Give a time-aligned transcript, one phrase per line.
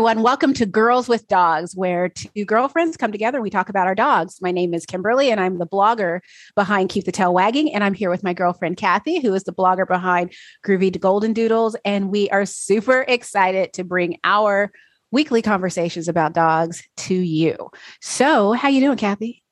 [0.00, 0.22] everyone.
[0.22, 4.40] Welcome to Girls with Dogs, where two girlfriends come together we talk about our dogs.
[4.40, 6.20] My name is Kimberly, and I'm the blogger
[6.54, 7.74] behind Keep the Tail Wagging.
[7.74, 10.32] And I'm here with my girlfriend, Kathy, who is the blogger behind
[10.64, 11.76] Groovy Golden Doodles.
[11.84, 14.72] And we are super excited to bring our
[15.10, 17.68] weekly conversations about dogs to you.
[18.00, 19.42] So, how you doing, Kathy?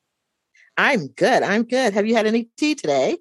[0.75, 1.43] I'm good.
[1.43, 1.93] I'm good.
[1.93, 3.19] Have you had any tea today?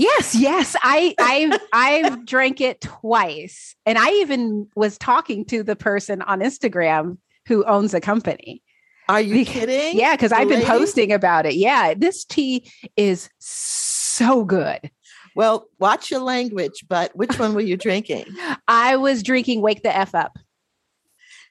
[0.00, 0.76] Yes, yes.
[0.82, 3.76] I I I've drank it twice.
[3.84, 8.62] And I even was talking to the person on Instagram who owns the company.
[9.10, 9.98] Are you because, kidding?
[9.98, 11.56] Yeah, because I've been posting about it.
[11.56, 14.90] Yeah, this tea is so good.
[15.36, 18.24] Well, watch your language, but which one were you drinking?
[18.66, 20.38] I was drinking Wake the F Up.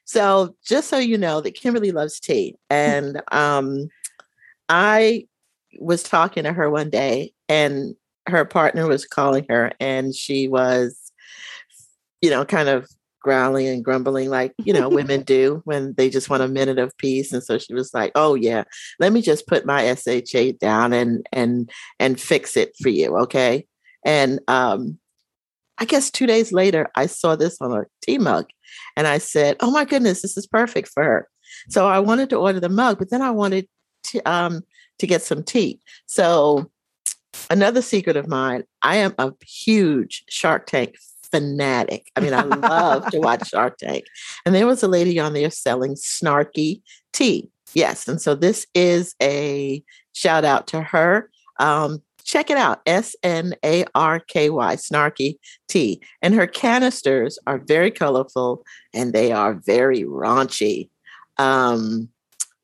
[0.04, 2.56] So just so you know that Kimberly loves tea.
[2.68, 3.90] And um
[4.68, 5.28] I
[5.78, 7.94] was talking to her one day and
[8.26, 11.12] her partner was calling her and she was,
[12.20, 12.88] you know, kind of
[13.22, 16.96] growling and grumbling like, you know, women do when they just want a minute of
[16.96, 17.32] peace.
[17.32, 18.64] And so she was like, Oh yeah,
[18.98, 23.16] let me just put my SHA down and and and fix it for you.
[23.18, 23.66] Okay.
[24.04, 24.98] And um
[25.78, 28.46] I guess two days later, I saw this on a tea mug
[28.96, 31.28] and I said, Oh my goodness, this is perfect for her.
[31.68, 33.66] So I wanted to order the mug, but then I wanted
[34.04, 34.62] to um
[34.98, 35.80] to get some tea.
[36.06, 36.70] So
[37.50, 40.96] another secret of mine, I am a huge Shark Tank
[41.30, 42.10] fanatic.
[42.16, 44.04] I mean, I love to watch Shark Tank.
[44.46, 46.80] And there was a lady on there selling snarky
[47.12, 47.50] tea.
[47.74, 48.08] Yes.
[48.08, 51.30] And so this is a shout out to her.
[51.58, 55.36] Um, check it out S N A R K Y, snarky
[55.68, 56.00] tea.
[56.22, 60.88] And her canisters are very colorful and they are very raunchy.
[61.38, 62.08] Um,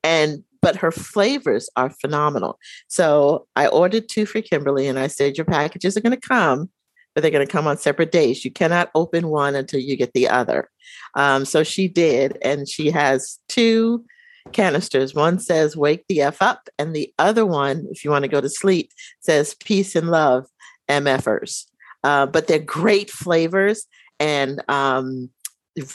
[0.02, 2.58] and but her flavors are phenomenal.
[2.88, 6.70] So I ordered two for Kimberly and I said, Your packages are going to come,
[7.14, 8.44] but they're going to come on separate days.
[8.44, 10.68] You cannot open one until you get the other.
[11.14, 14.04] Um, so she did, and she has two
[14.50, 15.14] canisters.
[15.14, 18.40] One says Wake the F Up, and the other one, if you want to go
[18.40, 20.46] to sleep, says Peace and Love
[20.90, 21.66] MFers.
[22.02, 23.86] Uh, but they're great flavors
[24.18, 25.30] and um,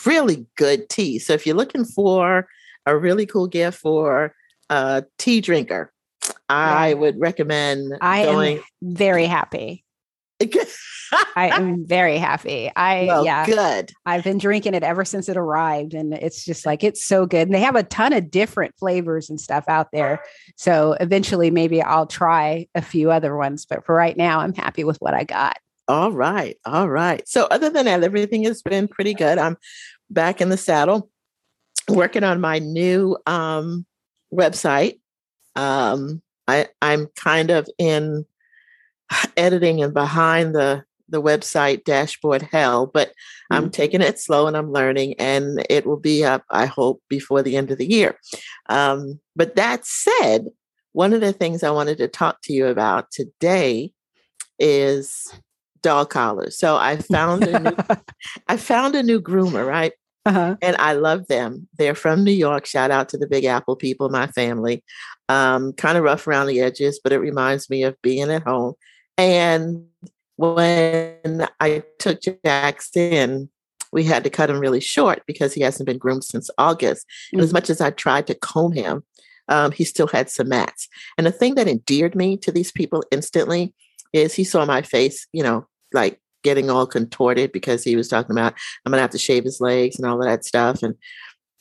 [0.06, 1.20] really good tea.
[1.20, 2.48] So if you're looking for
[2.86, 4.34] a really cool gift for
[4.72, 5.94] a tea drinker,
[6.50, 6.94] I yeah.
[6.96, 8.58] would recommend I going.
[8.58, 9.84] am very happy.
[11.36, 12.72] I am very happy.
[12.76, 13.92] I well, yeah, good.
[14.06, 17.48] I've been drinking it ever since it arrived, and it's just like it's so good.
[17.48, 20.24] And they have a ton of different flavors and stuff out there.
[20.56, 23.66] So eventually, maybe I'll try a few other ones.
[23.66, 25.58] But for right now, I'm happy with what I got.
[25.88, 27.28] All right, all right.
[27.28, 29.38] So other than that, everything has been pretty good.
[29.38, 29.58] I'm
[30.10, 31.10] back in the saddle,
[31.90, 33.86] working on my new um,
[34.34, 35.00] website.
[35.56, 38.26] Um, I, I'm kind of in
[39.38, 43.56] editing and behind the the website dashboard hell, but mm-hmm.
[43.56, 47.44] I'm taking it slow and I'm learning, and it will be up, I hope, before
[47.44, 48.18] the end of the year.
[48.70, 50.48] Um, but that said,
[50.94, 53.92] one of the things I wanted to talk to you about today
[54.58, 55.28] is
[55.82, 56.58] dog collars.
[56.58, 57.78] So I found a new,
[58.48, 59.94] I found a new groomer, right?
[60.26, 60.56] Uh-huh.
[60.62, 61.68] And I love them.
[61.78, 62.66] They're from New York.
[62.66, 64.84] Shout out to the Big Apple people, my family.
[65.30, 68.74] Um, kind of rough around the edges, but it reminds me of being at home.
[69.18, 69.86] And
[70.36, 73.50] when I took Jackson,
[73.92, 77.08] we had to cut him really short because he hasn't been groomed since August.
[77.08, 77.38] Mm-hmm.
[77.38, 77.54] And as mm.
[77.54, 79.04] much as I tried to comb him,
[79.48, 80.88] um, he still had some mats.
[81.18, 83.74] And the thing that endeared me to these people instantly
[84.14, 88.32] is he saw my face, you know, like getting all contorted because he was talking
[88.32, 88.54] about
[88.86, 90.84] I'm gonna have to shave his legs and all of that stuff.
[90.84, 90.96] And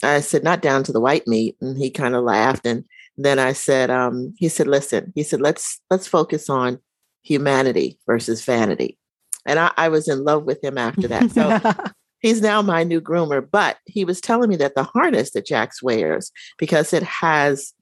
[0.02, 1.56] I said, not down to the white meat.
[1.60, 2.66] And he kind of laughed.
[2.66, 2.84] And
[3.16, 6.78] then I said, um, he said, listen, he said, let's let's focus on
[7.22, 8.98] humanity versus vanity.
[9.46, 11.30] And I, I was in love with him after that.
[11.30, 11.60] So
[12.20, 13.46] he's now my new groomer.
[13.48, 17.72] But he was telling me that the harness that Jax wears, because it has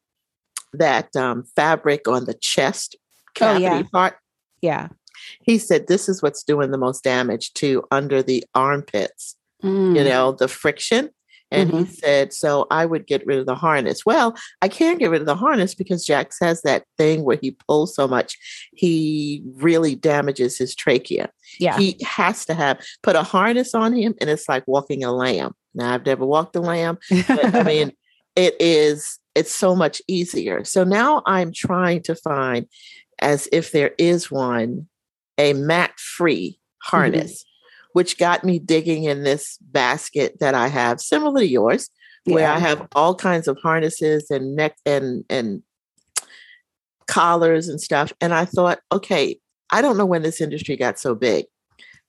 [0.73, 2.97] that um, fabric on the chest
[3.35, 3.83] cavity oh, yeah.
[3.93, 4.17] part.
[4.61, 4.89] Yeah
[5.43, 9.97] he said this is what's doing the most damage to under the armpits mm.
[9.97, 11.11] you know the friction.
[11.51, 11.85] And mm-hmm.
[11.85, 14.05] he said so i would get rid of the harness.
[14.05, 17.53] Well i can't get rid of the harness because jax has that thing where he
[17.67, 18.37] pulls so much
[18.75, 21.31] he really damages his trachea.
[21.59, 21.79] Yeah.
[21.79, 25.55] He has to have put a harness on him and it's like walking a lamb.
[25.75, 27.93] Now i've never walked a lamb but i mean
[28.37, 30.65] it is it's so much easier.
[30.65, 32.67] So now i'm trying to find
[33.21, 34.88] as if there is one
[35.39, 37.89] a mat free harness, mm-hmm.
[37.93, 41.89] which got me digging in this basket that I have, similar to yours,
[42.27, 42.35] yeah.
[42.35, 45.63] where I have all kinds of harnesses and neck and and
[47.07, 48.13] collars and stuff.
[48.21, 49.39] And I thought, okay,
[49.71, 51.47] I don't know when this industry got so big,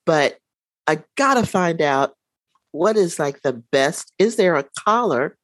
[0.05, 0.37] but
[0.87, 2.13] I gotta find out
[2.71, 4.13] what is like the best?
[4.19, 5.37] Is there a collar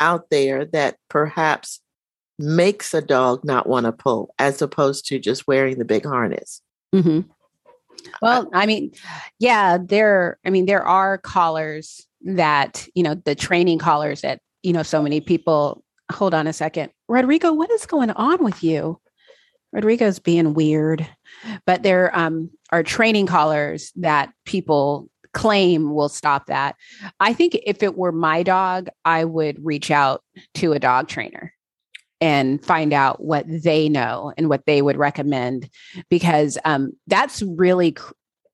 [0.00, 1.80] out there that perhaps
[2.38, 6.62] makes a dog not want to pull as opposed to just wearing the big harness?
[6.96, 7.20] Mm-hmm.
[8.22, 8.92] Well, I mean,
[9.38, 10.38] yeah, there.
[10.44, 15.02] I mean, there are collars that you know the training collars that you know so
[15.02, 15.82] many people.
[16.12, 17.52] Hold on a second, Rodrigo.
[17.52, 19.00] What is going on with you?
[19.72, 21.06] Rodrigo's being weird,
[21.66, 26.76] but there um, are training collars that people claim will stop that.
[27.20, 30.22] I think if it were my dog, I would reach out
[30.54, 31.52] to a dog trainer
[32.20, 35.68] and find out what they know and what they would recommend
[36.08, 37.94] because um, that's really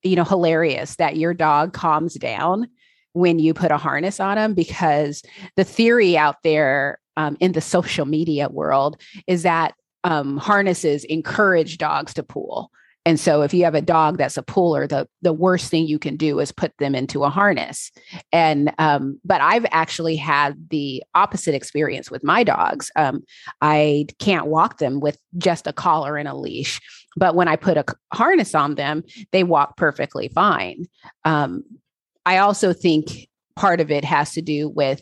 [0.02, 2.68] you know hilarious that your dog calms down
[3.12, 5.22] when you put a harness on him because
[5.56, 9.74] the theory out there um, in the social media world is that
[10.04, 12.70] um, harnesses encourage dogs to pull
[13.04, 15.98] and so if you have a dog that's a puller, the the worst thing you
[15.98, 17.90] can do is put them into a harness.
[18.32, 22.90] And um, but I've actually had the opposite experience with my dogs.
[22.94, 23.24] Um,
[23.60, 26.80] I can't walk them with just a collar and a leash,
[27.16, 29.02] but when I put a harness on them,
[29.32, 30.84] they walk perfectly fine.
[31.24, 31.64] Um,
[32.24, 35.00] I also think part of it has to do with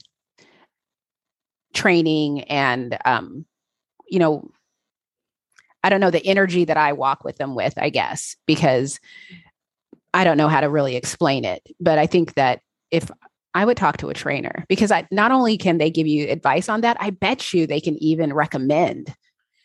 [1.74, 3.44] training and um,
[4.08, 4.50] you know
[5.82, 9.00] I don't know the energy that I walk with them with, I guess, because
[10.12, 11.62] I don't know how to really explain it.
[11.80, 12.60] But I think that
[12.90, 13.10] if
[13.54, 16.68] I would talk to a trainer because I not only can they give you advice
[16.68, 19.14] on that, I bet you they can even recommend,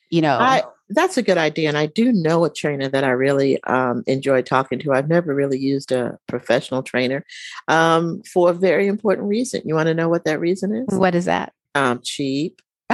[0.09, 0.37] you know.
[0.39, 1.67] I, that's a good idea.
[1.67, 4.93] And I do know a trainer that I really um, enjoy talking to.
[4.93, 7.25] I've never really used a professional trainer
[7.67, 9.61] um, for a very important reason.
[9.65, 10.97] You want to know what that reason is?
[10.97, 11.53] What is that?
[11.73, 12.61] Um, cheap.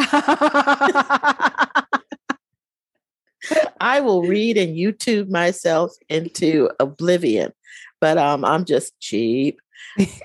[3.79, 7.51] I will read and YouTube myself into oblivion,
[7.99, 9.59] but um, I'm just cheap.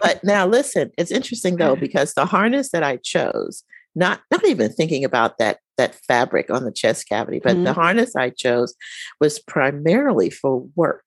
[0.00, 3.64] but now listen, it's interesting though because the harness that I chose,
[3.94, 7.64] not not even thinking about that that fabric on the chest cavity, but mm-hmm.
[7.64, 8.75] the harness I chose
[9.20, 11.05] was primarily for work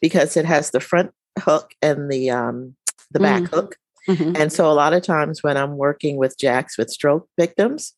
[0.00, 2.74] because it has the front hook and the um
[3.10, 3.54] the back mm-hmm.
[3.54, 3.76] hook.
[4.08, 4.36] Mm-hmm.
[4.36, 7.94] And so a lot of times when I'm working with Jax with stroke victims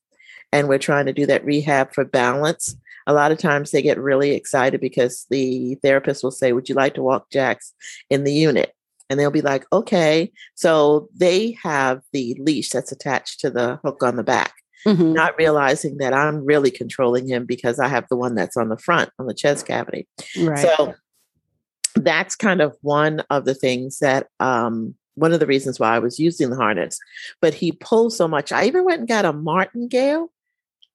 [0.52, 3.98] and we're trying to do that rehab for balance, a lot of times they get
[3.98, 7.72] really excited because the therapist will say, Would you like to walk Jax
[8.10, 8.74] in the unit?
[9.10, 10.32] And they'll be like, Okay.
[10.54, 14.54] So they have the leash that's attached to the hook on the back.
[14.86, 15.14] Mm-hmm.
[15.14, 18.76] Not realizing that I'm really controlling him because I have the one that's on the
[18.76, 20.06] front, on the chest cavity.
[20.38, 20.58] Right.
[20.58, 20.94] So
[21.94, 26.00] that's kind of one of the things that um, one of the reasons why I
[26.00, 26.98] was using the harness.
[27.40, 28.52] But he pulls so much.
[28.52, 30.30] I even went and got a martingale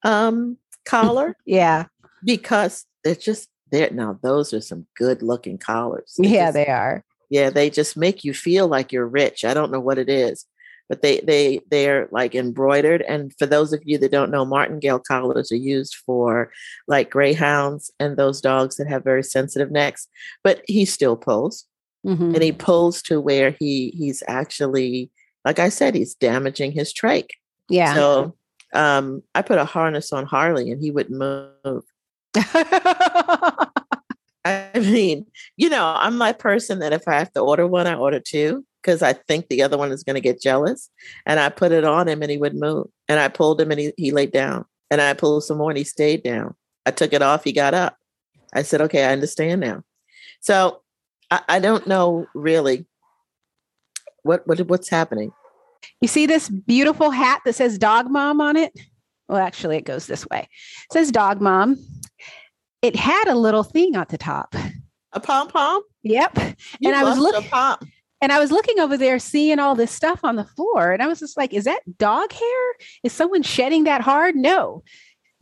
[0.04, 1.36] um, collar.
[1.46, 1.86] yeah
[2.24, 6.16] because they're just there now those are some good looking collars.
[6.18, 7.04] They yeah just, they are.
[7.30, 9.46] Yeah they just make you feel like you're rich.
[9.46, 10.46] I don't know what it is
[10.90, 15.00] but they they they're like embroidered and for those of you that don't know martingale
[15.00, 16.52] collars are used for
[16.88, 20.08] like greyhounds and those dogs that have very sensitive necks
[20.44, 21.66] but he still pulls
[22.06, 22.34] mm-hmm.
[22.34, 25.10] and he pulls to where he he's actually
[25.46, 27.30] like i said he's damaging his trach.
[27.70, 27.94] Yeah.
[27.94, 28.36] So
[28.74, 31.84] um i put a harness on harley and he wouldn't move
[34.46, 35.26] I mean,
[35.58, 38.66] you know, I'm my person that if I have to order one, I order two
[38.82, 40.90] because I think the other one is going to get jealous.
[41.26, 42.88] And I put it on him and he would move.
[43.08, 44.66] And I pulled him and he, he laid down.
[44.90, 46.56] And I pulled some more and he stayed down.
[46.86, 47.98] I took it off, he got up.
[48.54, 49.84] I said, okay, I understand now.
[50.40, 50.82] So
[51.30, 52.86] I, I don't know really
[54.24, 55.32] what, what what's happening.
[56.02, 58.74] You see this beautiful hat that says dog mom on it?
[59.28, 60.48] Well, actually, it goes this way.
[60.50, 61.78] It says dog mom
[62.82, 64.56] it had a little thing at the top.
[65.14, 65.82] A pom pom?
[66.04, 66.38] Yep.
[66.80, 67.50] You and I was looking
[68.22, 70.92] and I was looking over there seeing all this stuff on the floor.
[70.92, 72.74] And I was just like, is that dog hair?
[73.04, 74.36] Is someone shedding that hard?
[74.36, 74.84] No.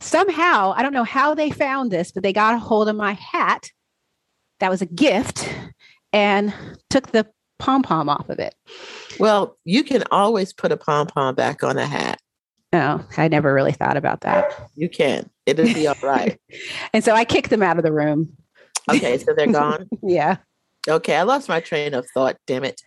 [0.00, 3.12] Somehow, I don't know how they found this, but they got a hold of my
[3.14, 3.70] hat.
[4.60, 5.48] That was a gift
[6.12, 6.54] and
[6.88, 7.26] took the
[7.58, 8.54] pom pom off of it.
[9.18, 12.20] Well, you can always put a pom pom back on a hat.
[12.72, 14.68] No, I never really thought about that.
[14.74, 15.30] You can.
[15.46, 16.38] It'll be all right.
[16.92, 18.36] and so I kicked them out of the room.
[18.90, 19.88] Okay, so they're gone.
[20.02, 20.36] yeah.
[20.86, 22.36] Okay, I lost my train of thought.
[22.46, 22.80] Damn it.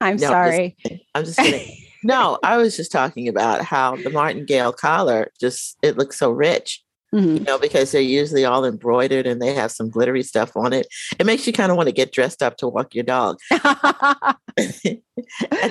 [0.00, 0.76] I'm no, sorry.
[0.84, 1.76] I'm just, I'm just kidding.
[2.04, 6.83] no, I was just talking about how the martingale collar just it looks so rich.
[7.14, 7.36] Mm-hmm.
[7.36, 10.88] You know, because they're usually all embroidered and they have some glittery stuff on it.
[11.18, 13.38] It makes you kind of want to get dressed up to walk your dog.
[13.52, 14.34] At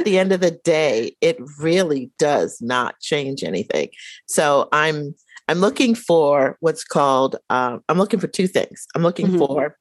[0.05, 3.89] the end of the day, it really does not change anything.
[4.25, 5.15] So I'm
[5.49, 8.87] I'm looking for what's called uh, I'm looking for two things.
[8.95, 9.39] I'm looking mm-hmm.
[9.39, 9.77] for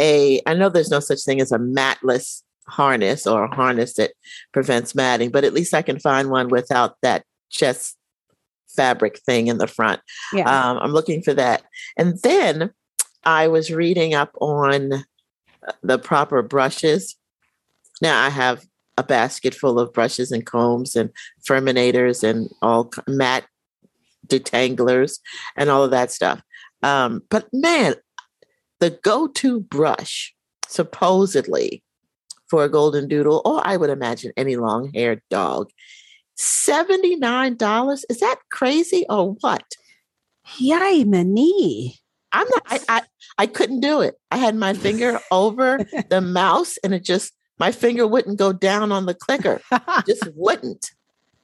[0.00, 4.12] a I know there's no such thing as a matless harness or a harness that
[4.52, 7.98] prevents matting, but at least I can find one without that chest
[8.74, 10.00] fabric thing in the front.
[10.32, 10.44] Yeah.
[10.44, 11.62] Um, I'm looking for that.
[11.96, 12.70] And then
[13.24, 17.16] I was reading up on uh, the proper brushes.
[18.00, 18.64] Now I have
[18.98, 21.10] a basket full of brushes and combs and
[21.48, 23.46] furminators and all matte
[24.26, 25.18] detanglers
[25.56, 26.42] and all of that stuff.
[26.82, 27.94] Um, but man,
[28.80, 30.34] the go-to brush
[30.66, 31.82] supposedly
[32.48, 35.70] for a golden doodle, or I would imagine any long-haired dog,
[36.42, 38.04] $79.
[38.10, 39.62] Is that crazy or what?
[40.58, 42.00] Yay, mani.
[42.32, 43.02] I'm not I, I
[43.38, 44.16] I couldn't do it.
[44.30, 48.90] I had my finger over the mouse and it just my finger wouldn't go down
[48.90, 49.60] on the clicker.
[50.06, 50.90] just wouldn't.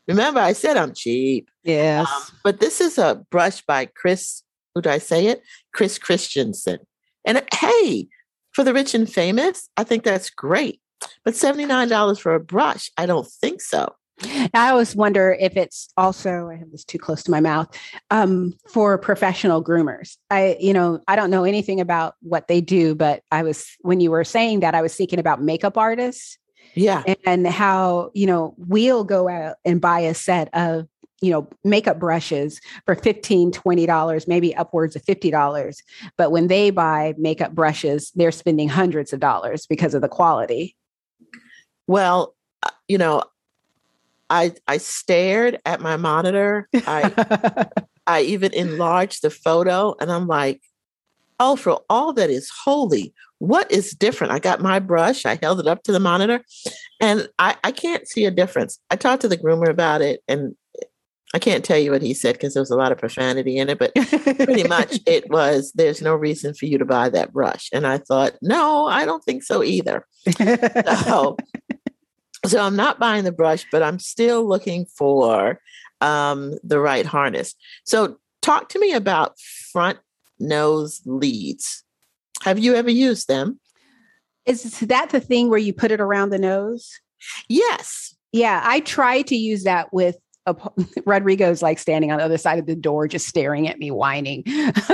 [0.08, 1.48] Remember, I said I'm cheap.
[1.62, 2.08] yes.
[2.10, 4.42] Um, but this is a brush by Chris,
[4.74, 5.42] who do I say it?
[5.74, 6.78] Chris Christensen.
[7.24, 8.08] And hey,
[8.52, 10.80] for the rich and famous, I think that's great.
[11.24, 13.94] But $79 for a brush, I don't think so.
[14.54, 17.68] I always wonder if it's also I have this too close to my mouth
[18.10, 20.16] um, for professional groomers.
[20.30, 24.00] I you know I don't know anything about what they do, but I was when
[24.00, 26.38] you were saying that I was thinking about makeup artists
[26.74, 27.02] Yeah.
[27.24, 30.88] and how you know we'll go out and buy a set of
[31.20, 35.82] you know makeup brushes for 15 20 dollars maybe upwards of 50 dollars
[36.16, 40.76] but when they buy makeup brushes they're spending hundreds of dollars because of the quality
[41.88, 43.22] Well, uh, you know,
[44.30, 46.68] I I stared at my monitor.
[46.74, 47.66] I
[48.06, 50.62] I even enlarged the photo and I'm like,
[51.40, 54.32] oh, for all that is holy, what is different?
[54.32, 56.42] I got my brush, I held it up to the monitor,
[57.00, 58.80] and I, I can't see a difference.
[58.90, 60.56] I talked to the groomer about it, and
[61.34, 63.68] I can't tell you what he said because there was a lot of profanity in
[63.68, 67.68] it, but pretty much it was there's no reason for you to buy that brush.
[67.72, 70.06] And I thought, no, I don't think so either.
[71.04, 71.36] So,
[72.46, 75.60] so I'm not buying the brush, but I'm still looking for
[76.00, 77.54] um, the right harness.
[77.84, 79.38] So talk to me about
[79.72, 79.98] front
[80.38, 81.84] nose leads.
[82.42, 83.58] Have you ever used them?
[84.46, 86.90] Is that the thing where you put it around the nose?
[87.48, 88.14] Yes.
[88.32, 90.16] Yeah, I try to use that with
[91.06, 94.42] Rodrigo's like standing on the other side of the door, just staring at me, whining.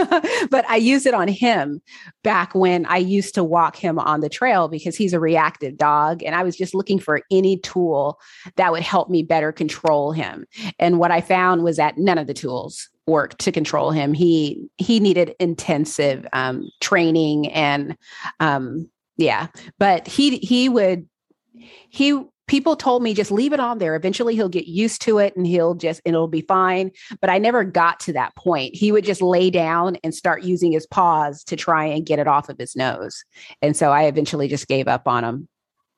[0.51, 1.81] but I use it on him
[2.23, 6.23] back when I used to walk him on the trail because he's a reactive dog.
[6.23, 8.19] And I was just looking for any tool
[8.57, 10.47] that would help me better control him.
[10.79, 14.15] And what I found was that none of the tools worked to control him.
[14.15, 17.97] He he needed intensive um, training and
[18.41, 21.07] um, yeah, but he he would
[21.91, 23.95] he people told me just leave it on there.
[23.95, 26.91] Eventually he'll get used to it and he'll just it'll be fine.
[27.21, 28.75] But i never got to that point.
[28.75, 32.29] He would just lay down and start using his paws to try and get it
[32.29, 33.25] off of his nose.
[33.63, 35.49] And so i eventually just gave up on him.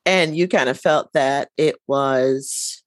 [0.05, 2.83] And you kind of felt that it was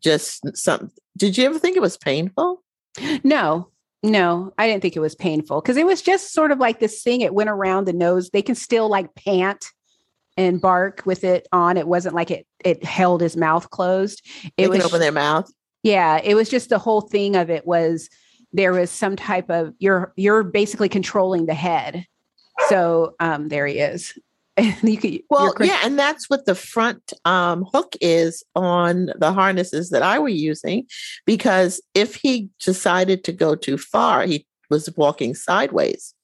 [0.00, 0.90] just something.
[1.16, 2.62] Did you ever think it was painful?
[3.24, 3.68] no.
[4.04, 7.02] No i didn't think it was painful because it was just sort of like this
[7.02, 7.20] thing.
[7.20, 8.30] It went around the nose.
[8.30, 9.64] They can still like pant
[10.36, 14.22] and bark with it on it wasn't like it it held his mouth closed
[14.56, 15.50] They it can was open their mouth.
[15.82, 18.08] Yeah, it was just the whole thing of it was
[18.52, 22.06] there was some type of you're you're basically controlling the head.
[22.68, 24.14] So um there he is.
[24.82, 29.90] you could Well, yeah, and that's what the front um, hook is on the harnesses
[29.90, 30.86] that I were using,
[31.24, 36.14] because if he decided to go too far, he was walking sideways,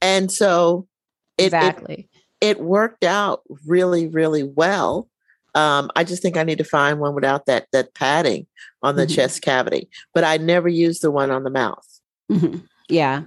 [0.00, 0.88] and so
[1.36, 2.08] it exactly.
[2.14, 2.15] it
[2.60, 5.08] worked out really, really well.
[5.54, 8.46] Um, I just think I need to find one without that that padding
[8.82, 9.14] on the Mhm.
[9.14, 11.86] chest cavity, but I never used the one on the mouth.
[12.30, 12.62] Mhm.
[12.88, 13.22] Yeah.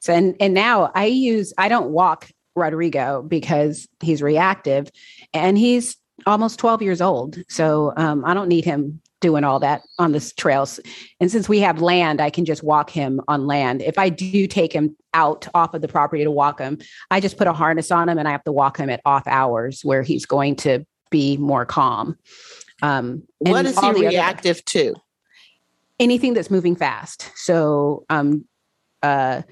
[0.00, 4.90] So and and now I use I don't walk Rodrigo because he's reactive
[5.32, 7.38] and he's almost 12 years old.
[7.48, 10.80] So um, I don't need him doing all that on the trails.
[11.20, 13.82] And since we have land, I can just walk him on land.
[13.82, 16.78] If I do take him out off of the property to walk him,
[17.10, 19.26] I just put a harness on him and I have to walk him at off
[19.26, 22.16] hours where he's going to be more calm.
[22.82, 24.94] Um, and what is he the other- reactive to?
[26.00, 27.30] anything that's moving fast.
[27.36, 28.46] So, um,
[29.02, 29.42] uh,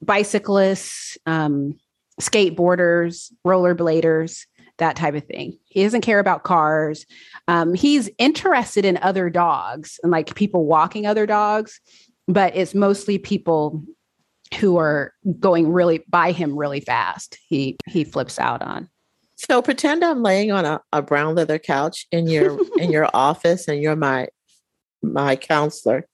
[0.00, 1.80] bicyclists, um,
[2.20, 4.46] skateboarders, rollerbladers,
[4.78, 5.58] that type of thing.
[5.66, 7.06] He doesn't care about cars.
[7.46, 11.80] Um, he's interested in other dogs and like people walking other dogs,
[12.26, 13.82] but it's mostly people
[14.58, 17.38] who are going really by him really fast.
[17.48, 18.88] He he flips out on.
[19.36, 23.68] So pretend I'm laying on a, a brown leather couch in your in your office
[23.68, 24.28] and you're my
[25.02, 26.06] my counselor.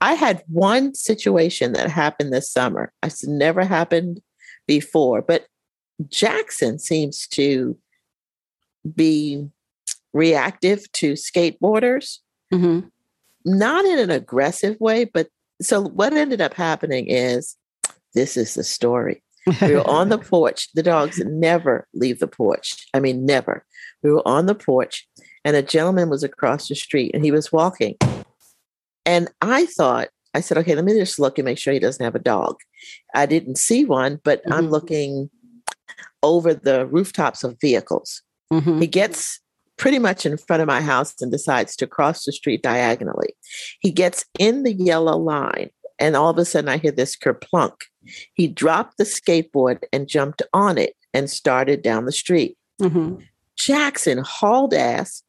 [0.00, 2.92] I had one situation that happened this summer.
[3.02, 4.20] It's never happened
[4.66, 5.46] before, but
[6.08, 7.76] Jackson seems to
[8.94, 9.48] be
[10.12, 12.18] reactive to skateboarders,
[12.52, 12.90] Mhm.
[13.44, 15.28] not in an aggressive way, but
[15.62, 17.56] so what ended up happening is
[18.14, 19.22] this is the story.
[19.60, 20.68] We were on the porch.
[20.74, 22.86] The dogs never leave the porch.
[22.94, 23.64] I mean, never.
[24.02, 25.06] We were on the porch,
[25.44, 27.96] and a gentleman was across the street and he was walking.
[29.06, 32.02] And I thought, I said, okay, let me just look and make sure he doesn't
[32.04, 32.56] have a dog.
[33.14, 34.70] I didn't see one, but I'm Mhm.
[34.70, 35.30] looking
[36.22, 38.22] over the rooftops of vehicles.
[38.52, 38.80] Mhm.
[38.80, 39.40] He gets
[39.76, 43.34] pretty much in front of my house and decides to cross the street diagonally.
[43.80, 47.74] He gets in the yellow line, and all of a sudden I hear this kerplunk.
[48.34, 52.56] He dropped the skateboard and jumped on it and started down the street.
[52.80, 53.22] Mhm.
[53.56, 55.22] Jackson hauled ass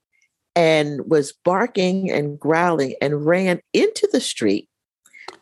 [0.56, 4.70] and was barking and growling and ran into the street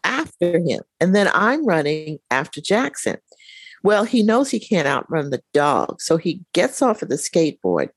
[0.03, 0.81] after him.
[0.99, 3.17] And then I'm running after Jackson.
[3.83, 6.01] Well, he knows he can't outrun the dog.
[6.01, 7.89] So he gets off of the skateboard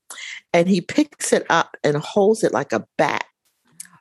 [0.52, 3.24] and he picks it up and holds it like a bat.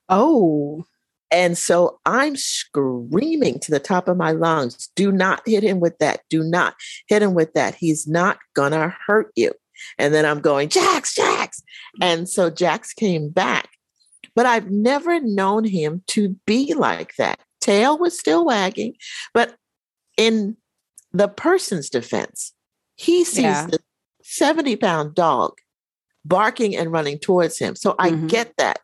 [0.09, 0.83] Oh.
[1.31, 5.97] And so I'm screaming to the top of my lungs do not hit him with
[5.99, 6.21] that.
[6.29, 6.75] Do not
[7.07, 7.75] hit him with that.
[7.75, 9.51] He's not going to hurt you.
[9.97, 11.61] And then I'm going, Jax, Jax.
[12.01, 13.69] And so Jax came back.
[14.35, 17.39] But I've never known him to be like that.
[17.61, 18.93] Tail was still wagging.
[19.33, 19.55] But
[20.17, 20.57] in
[21.15, 22.53] the person's defense,
[22.95, 23.67] he sees Yeah.
[23.67, 23.79] the
[24.23, 25.53] 70 pound dog
[26.25, 27.75] barking and running towards him.
[27.75, 28.27] So I Mhm.
[28.29, 28.79] get that.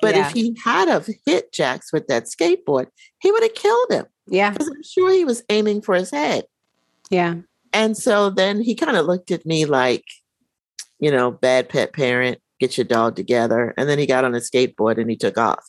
[0.00, 0.26] But Yeah.
[0.26, 2.88] if he had have hit Jax with that skateboard,
[3.20, 4.50] he would have killed him Yeah.
[4.50, 6.46] because I'm sure he was aiming for his head.
[7.10, 7.36] Yeah.
[7.72, 10.04] And so then he kind of looked at me like,
[10.98, 13.74] you know, bad pet parent, get your dog together.
[13.76, 15.64] And then he got on a skateboard and he took off.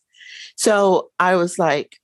[0.58, 1.98] So I was like,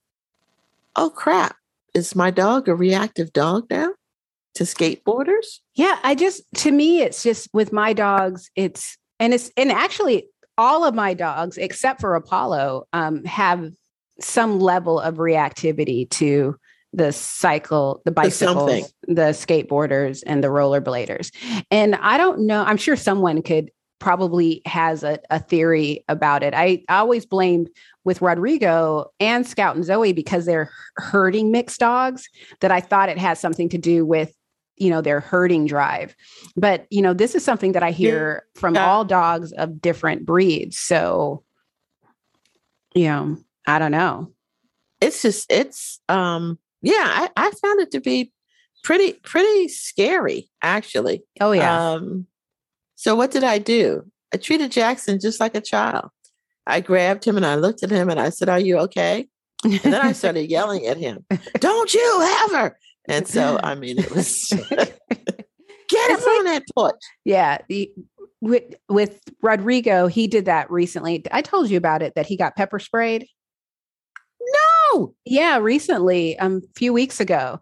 [0.95, 1.57] oh crap,
[1.93, 3.93] is my dog a reactive dog now
[4.55, 5.59] to skateboarders?
[5.75, 10.27] Yeah, I just to me it's just with my dogs it's and it's and actually
[10.57, 13.71] all of my dogs except for Apollo um have
[14.19, 16.55] some level of reactivity to
[16.93, 21.31] the cycle, the bicycles, the skateboarders and the rollerbladers.
[21.69, 26.53] And I don't know, I'm sure someone could probably has a, a theory about it.
[26.53, 27.69] I, I always blamed
[28.05, 32.27] with Rodrigo and Scout and Zoe because they're herding mixed dogs
[32.61, 34.33] that I thought it has something to do with
[34.79, 36.15] you know their herding drive
[36.55, 38.85] but you know this is something that i hear from Yeah.
[38.87, 41.43] all dogs of different breeds so
[42.95, 43.37] you know
[43.67, 44.31] i don't know
[45.01, 48.31] It's just, it's, um, yeah, I, I found it to be
[48.83, 51.23] pretty, pretty scary, actually.
[51.39, 52.25] oh yeah Um,
[52.95, 54.03] so what did I do?
[54.33, 56.09] I treated Jackson just like a child.
[56.67, 59.27] I grabbed him and I looked at him and I said, Are you okay?
[59.63, 61.25] And then I started yelling at him,
[61.59, 62.77] Don't you ever.
[63.09, 64.47] And so, I mean, it was
[65.89, 67.01] get him on that porch.
[67.25, 67.91] yeah the
[68.41, 72.55] with, with rodrigo he did that recently i told you about it that he got
[72.55, 73.25] pepper sprayed
[74.93, 75.13] No.
[75.25, 77.59] Yeah, recently, um, a few weeks ago,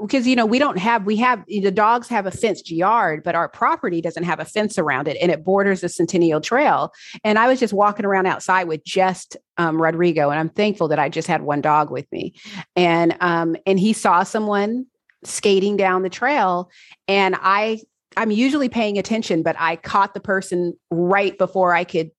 [0.00, 3.34] because you know we don't have we have the dogs have a fenced yard, but
[3.34, 6.92] our property doesn't have a fence around it, and it borders the Centennial Trail.
[7.22, 10.98] And I was just walking around outside with just um, Rodrigo, and I'm thankful that
[10.98, 12.34] I just had one dog with me,
[12.76, 14.86] and um, and he saw someone
[15.24, 16.70] skating down the trail,
[17.06, 17.80] and I
[18.16, 22.10] I'm usually paying attention, but I caught the person right before I could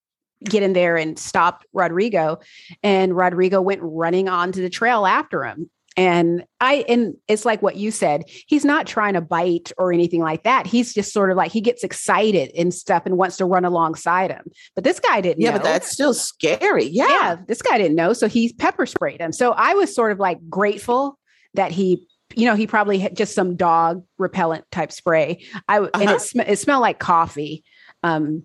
[0.44, 2.40] get in there and stop Rodrigo
[2.84, 5.70] and Rodrigo went running onto the trail after him.
[5.98, 8.24] And I and it's like what you said.
[8.48, 10.68] He's not trying to bite or anything like that.
[10.68, 14.30] He's just sort of like he gets excited and stuff and wants to run alongside
[14.30, 14.44] him.
[14.76, 15.58] But this guy didn't Yeah, know.
[15.60, 16.86] but that's still scary.
[16.86, 17.08] Yeah.
[17.08, 19.32] yeah, this guy didn't know, so he pepper sprayed him.
[19.32, 21.18] So I was sort of like grateful
[21.54, 22.06] that he,
[22.36, 25.46] you know, he probably had just some dog repellent type spray.
[25.70, 26.16] I and Uh-huh.
[26.16, 27.64] it sm- it smelled like coffee.
[28.04, 28.44] Um,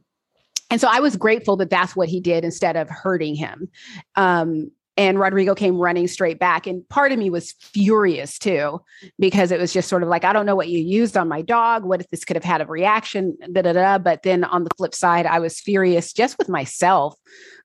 [0.70, 3.68] and so I was grateful that that's what he did instead of hurting him.
[4.14, 6.66] Um, and Rodrigo came running straight back.
[6.66, 8.80] And part of me was furious too,
[9.18, 11.42] because it was just sort of like, I don't know what you used on my
[11.42, 11.84] dog.
[11.84, 13.36] What if this could have had a reaction?
[13.52, 13.98] Da, da, da.
[13.98, 17.14] But then on the flip side, I was furious just with myself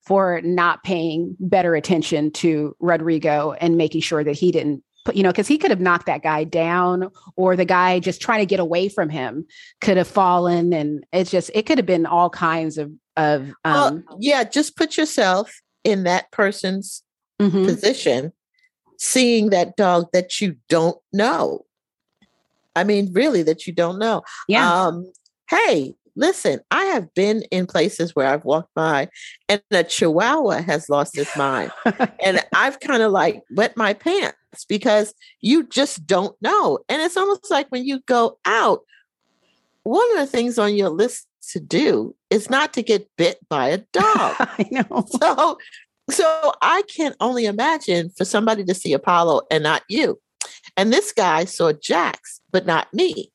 [0.06, 5.24] for not paying better attention to Rodrigo and making sure that he didn't put, you
[5.24, 8.46] know, because he could have knocked that guy down or the guy just trying to
[8.46, 9.46] get away from him
[9.82, 10.74] could have fallen.
[10.74, 14.78] And it's just, it could have been all kinds of, of, um, well, yeah, just
[14.78, 17.04] put yourself in that person's
[17.40, 17.66] mhm.
[17.66, 18.34] position,
[18.98, 21.66] seeing that dog that you don't know.
[22.76, 24.24] I mean, really, that you don't know.
[24.48, 24.86] yeah.
[24.86, 25.12] Um,
[25.50, 29.10] hey, listen, I have been in places where I've walked by
[29.50, 31.72] and a chihuahua has lost its mind.
[32.24, 36.80] and I've kind of like wet my pants because you just don't know.
[36.90, 38.82] And it's almost like when you go out,
[39.84, 43.70] one of the things on your list to do is not to get bit by
[43.70, 44.36] a dog.
[44.40, 45.06] I know.
[45.22, 45.58] So,
[46.10, 50.20] so I can only imagine for somebody to see Apollo and not you.
[50.78, 53.32] And this guy saw Jax, but not me.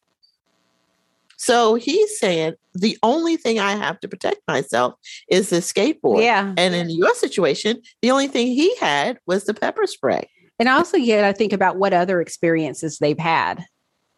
[1.37, 4.94] So he's saying the only thing I have to protect myself
[5.28, 6.22] is the skateboard.
[6.22, 6.52] Yeah.
[6.56, 10.28] And in your situation, the only thing he had was the pepper spray.
[10.59, 13.64] And also, yeah, I think about what other experiences they've had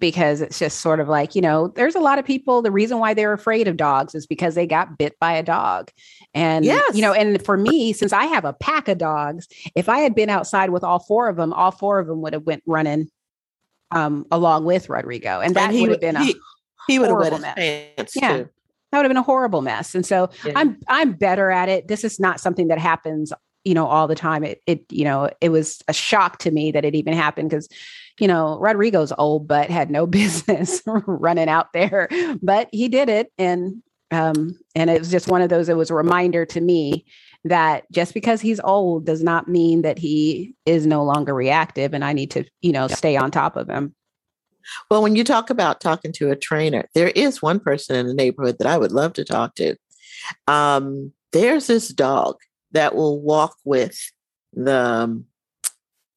[0.02, 2.98] because it's just sort of like, you know, there's a lot of people, the reason
[2.98, 5.90] why they're afraid of dogs is because they got bit by a dog.
[6.34, 6.94] And, Yes.
[6.96, 10.14] you know, and for me, since I have a pack of dogs, if I had
[10.14, 13.08] been outside with all four of them, all four of them would have went running
[13.92, 15.40] um, along with Rodrigo.
[15.40, 16.24] And that And he would have been a
[16.88, 17.54] he, would have wet horrible his mess.
[17.96, 18.36] pants Yeah.
[18.38, 18.48] too.
[18.90, 19.94] that would have been a horrible mess.
[19.94, 20.54] And so Yeah.
[20.56, 21.86] I'm I'm better at it.
[21.86, 23.32] This is not something that happens,
[23.64, 24.42] you know, all the time.
[24.42, 27.68] It it you know, it was a shock to me that it even happened because
[28.18, 32.08] you know, Rodrigo's old but had no business running out there,
[32.42, 35.88] but he did it and um and it was just one of those it was
[35.88, 37.06] a reminder to me
[37.44, 42.04] that just because he's old does not mean that he is no longer reactive and
[42.04, 43.94] I need to, you know, stay on top of him.
[44.90, 48.14] Well, when you talk about talking to a trainer, there is one person in the
[48.14, 49.76] neighborhood that I would love to talk to.
[50.46, 52.36] Um, there's this dog
[52.70, 53.98] that will walk with
[54.52, 55.26] the um,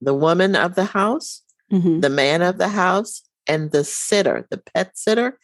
[0.01, 2.01] the woman of the house, Mhm.
[2.01, 5.39] the man of the house, and the sitter, the pet sitter,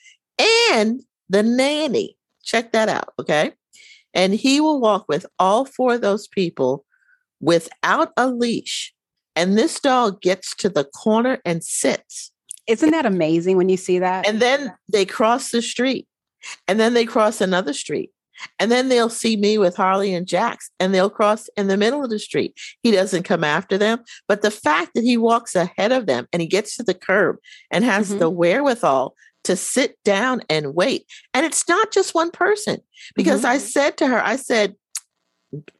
[0.71, 2.17] and the nanny.
[2.43, 3.53] Check that out, okay?
[4.13, 6.85] And he will walk with all four of those people
[7.39, 8.93] without a leash.
[9.35, 12.31] And this dog gets to the corner and sits.
[12.67, 14.27] Isn't that amazing when you see that?
[14.27, 16.07] And then they cross the street.
[16.67, 18.11] And then they cross another street.
[18.59, 22.03] And then they'll see me with Harley and Jax and they'll cross in the middle
[22.03, 22.57] of the street.
[22.83, 23.99] He doesn't come after them.
[24.27, 27.37] But the fact that he walks ahead of them and he gets to the curb
[27.71, 28.19] and has Mhm.
[28.19, 31.05] the wherewithal to sit down and wait.
[31.33, 32.81] And it's not just one person
[33.15, 33.45] because Mhm.
[33.45, 34.75] I said to her, I said,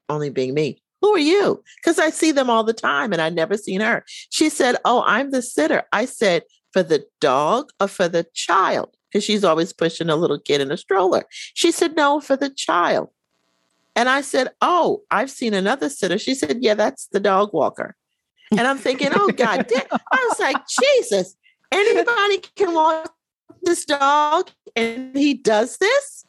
[0.10, 1.64] only being me, who are you?
[1.78, 4.04] Because I see them all the time and I'd never seen her.
[4.08, 5.84] She said, Oh, I'm the sitter.
[5.92, 6.44] I said,
[6.74, 8.96] For the dog or for the child?
[9.12, 11.26] Because she's always pushing a little kid in a stroller.
[11.30, 13.10] She said, No, for the child.
[13.96, 16.18] And I said, Oh, I've seen another sitter.
[16.18, 17.96] She said, Yeah, that's the dog walker.
[18.52, 19.84] And I'm thinking, Oh, God damn.
[20.12, 21.36] I was like, Jesus,
[21.72, 23.14] anybody can walk
[23.64, 26.26] this dog and he does this?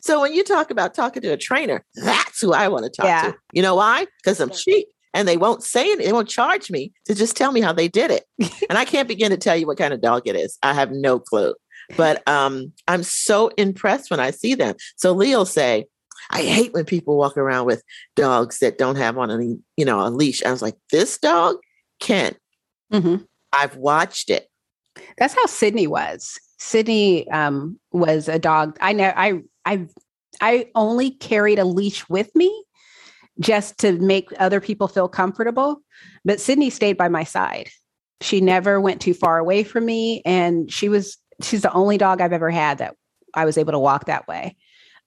[0.00, 3.06] So when you talk about talking to a trainer, that's who I want to talk
[3.06, 3.32] Yeah.
[3.32, 3.36] to.
[3.52, 4.06] You know why?
[4.22, 5.98] Because I'm cheap and they won't say it.
[5.98, 8.24] They won't charge me to just tell me how they did it.
[8.70, 10.58] and I can't begin to tell you what kind of dog it is.
[10.62, 11.54] I have no clue.
[11.96, 14.74] But um, I'm so impressed when I see them.
[14.96, 15.86] So Lee'll say,
[16.30, 17.82] I hate when people walk around with
[18.16, 20.42] dogs that don't have on any, you know, a leash.
[20.42, 21.56] I was like, this dog
[22.00, 22.34] can.
[22.92, 23.26] Mhm.
[23.52, 24.48] I've watched it.
[25.18, 26.38] That's how Sydney was.
[26.58, 28.76] Sydney um, was a dog.
[28.80, 29.12] I know.
[29.14, 29.86] I I
[30.40, 32.64] I only carried a leash with me
[33.38, 35.82] just to make other people feel comfortable.
[36.24, 37.68] But Sydney stayed by my side.
[38.22, 42.20] She never went too far away from me, and she was she's the only dog
[42.20, 42.96] I've ever had that
[43.34, 44.56] I was able to walk that way.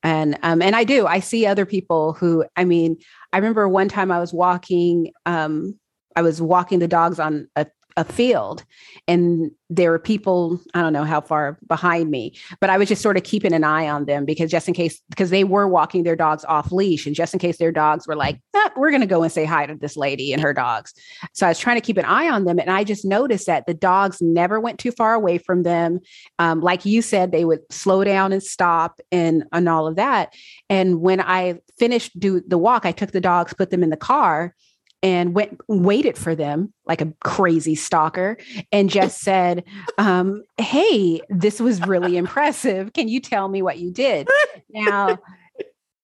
[0.01, 1.07] And um, and I do.
[1.07, 2.45] I see other people who.
[2.55, 2.97] I mean,
[3.33, 5.11] I remember one time I was walking.
[5.25, 5.77] Um,
[6.15, 8.63] I was walking the dogs on a, a field,
[9.08, 13.02] and there were people i don't know how far behind me but i was just
[13.02, 16.04] sort of keeping an eye on them because just in case because they were walking
[16.04, 19.02] their dogs off leash and just in case their dogs were like "Ah, we're going
[19.02, 20.93] to go and say hi to this lady and her dogs.
[21.34, 23.67] So i was trying to keep an eye on them and i just noticed that
[23.67, 25.99] the dogs never went too far away from them.
[26.39, 30.34] Um, like you said they would slow down and stop and and all of that.
[30.69, 33.97] And when i finished do the walk i took the dogs put them in the
[33.97, 34.56] car
[35.01, 38.38] and went waited for them like a crazy stalker
[38.71, 39.63] and just said
[39.97, 42.93] um, hey this was really impressive.
[42.93, 44.27] Can you tell me what you did?
[44.69, 45.19] Now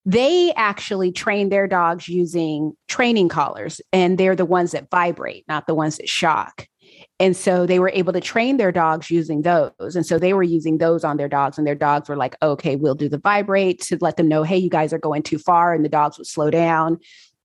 [0.05, 5.67] they actually train their dogs using training collars and they're the ones that vibrate not
[5.67, 6.67] the ones that shock.
[7.19, 10.43] And so they were able to train their dogs using those and so they were
[10.43, 13.81] using those on their dogs and their dogs were like okay we'll do the vibrate
[13.81, 16.27] to let them know hey you guys are going too far and the dogs would
[16.27, 16.99] slow down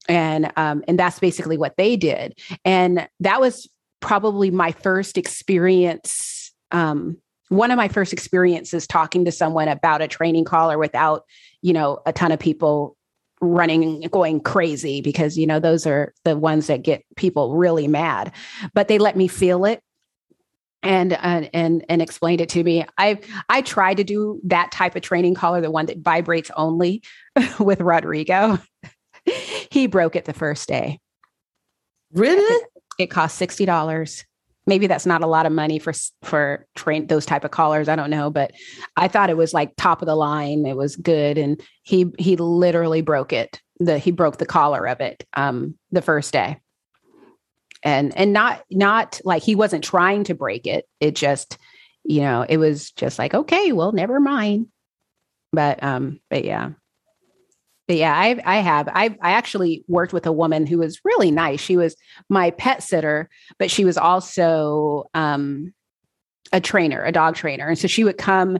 [0.07, 2.39] and um, and that's basically what they did.
[2.65, 7.17] And that was probably my first experience um,
[7.49, 11.25] one of my first experiences talking to someone about a training collar without
[11.61, 12.95] you know a ton of people
[13.41, 18.31] running going crazy because you know those are the ones that get people really mad.
[18.73, 19.81] But they let me feel it
[20.81, 22.85] and and and, and explained it to me.
[22.97, 27.03] I i tried to do that type of training collar the one that vibrates only
[27.59, 28.59] with rodrigo
[29.71, 30.99] he broke it the first day
[32.13, 32.65] Really?
[32.99, 34.25] it cost $60
[34.67, 37.89] maybe that's not a lot of money for for train those type of collars.
[37.89, 38.51] I don't know, but
[38.95, 40.65] I thought it was like top of the line.
[40.65, 43.61] It was good, and he he literally broke it.
[43.79, 46.57] The he broke the collar of it um, the first day,
[47.83, 50.85] and and not not like he wasn't trying to break it.
[50.99, 51.57] It just
[52.03, 54.67] you know it was just like okay, well, never mind.
[55.51, 56.71] But um, but yeah,
[57.91, 61.29] but yeah, I I have I I actually worked with a woman who was really
[61.29, 61.59] nice.
[61.59, 61.97] She was
[62.29, 65.73] my pet sitter, but she was also um,
[66.53, 68.59] a trainer, a dog trainer, and so she would come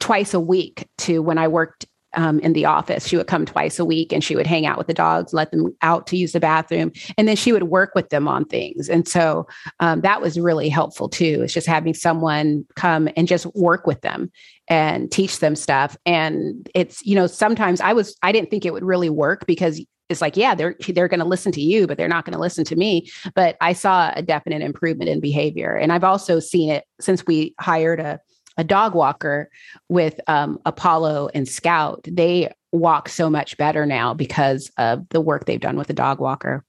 [0.00, 3.08] twice a week to when I worked um, in the office.
[3.08, 5.50] She would come twice a week and she would hang out with the dogs, let
[5.50, 8.90] them out to use the bathroom, and then she would work with them on things.
[8.90, 9.46] And so
[9.80, 11.40] um, that was really helpful too.
[11.42, 14.30] It's just having someone come and just work with them
[14.72, 15.98] and teach them stuff.
[16.06, 19.84] And it's you know sometimes I was I didn't think it would really work because
[20.08, 22.40] it's like yeah they're they're going to listen to you but they're not going to
[22.40, 26.68] listen to me but i saw a definite improvement in behavior and i've also seen
[26.68, 28.20] it since we hired a
[28.58, 29.48] a dog walker
[29.88, 35.46] with um, Apollo and Scout, they walk so much better now because of the work
[35.46, 36.62] they've done with the dog walker.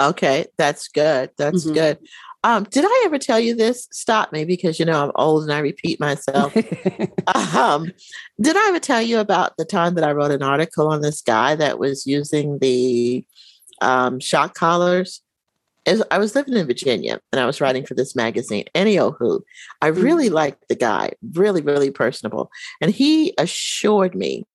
[0.00, 1.30] Okay, that's good.
[1.36, 1.74] That's mm-hmm.
[1.74, 1.98] good.
[2.44, 3.88] Um, did I ever tell you this?
[3.90, 6.54] Stop me because you know I'm old and I repeat myself.
[7.56, 7.90] um,
[8.40, 11.20] did I ever tell you about the time that I wrote an article on this
[11.22, 13.24] guy that was using the
[13.80, 15.22] um, shock collars
[16.10, 18.64] I was living in Virginia and I was writing for this magazine.
[18.74, 19.42] Anywho,
[19.82, 20.02] I mm.
[20.02, 22.50] really liked the guy, really, really personable.
[22.80, 24.46] And he assured me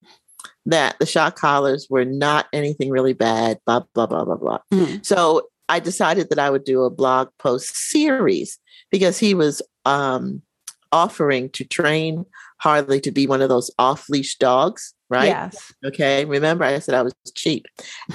[0.66, 4.58] that the shock collars were not anything really bad, blah, blah, blah, blah, blah.
[4.72, 5.06] Mm.
[5.06, 8.58] So I decided that I would do a blog post series
[8.90, 10.42] because he was um,
[10.90, 12.26] offering to train
[12.58, 15.28] Harley to be one of those off leash dogs, right?
[15.28, 15.72] Yes.
[15.86, 16.24] Okay.
[16.24, 17.66] Remember, I said I was cheap.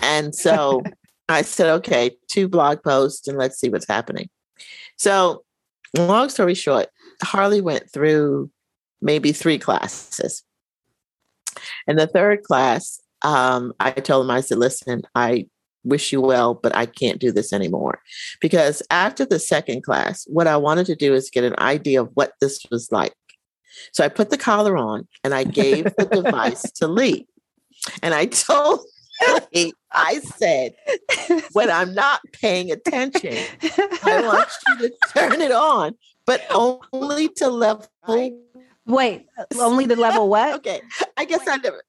[0.02, 0.84] And so
[1.30, 4.30] I said, okay, two blog posts and let's see what's happening.
[4.98, 5.46] So,
[5.98, 6.88] long story short,
[7.24, 8.52] Harley went through
[9.02, 10.44] maybe three classes.
[11.88, 15.48] And the third class, um, I told him, I said, listen, I
[15.86, 18.00] wish you well, but I can't do this anymore.
[18.42, 22.10] Because after the second class, what I wanted to do is get an idea of
[22.16, 23.14] what this was like.
[23.92, 27.28] So I put the collar on and I gave the device to Lee.
[28.02, 28.80] And I told
[29.54, 30.76] Lee, I said,
[31.54, 33.38] when I'm not paying attention,
[34.04, 35.96] I want you to turn it on,
[36.26, 37.88] but only to level.
[38.88, 39.26] Wait,
[39.60, 40.56] only to level what?
[40.56, 40.82] okay,
[41.18, 41.84] I guess I never.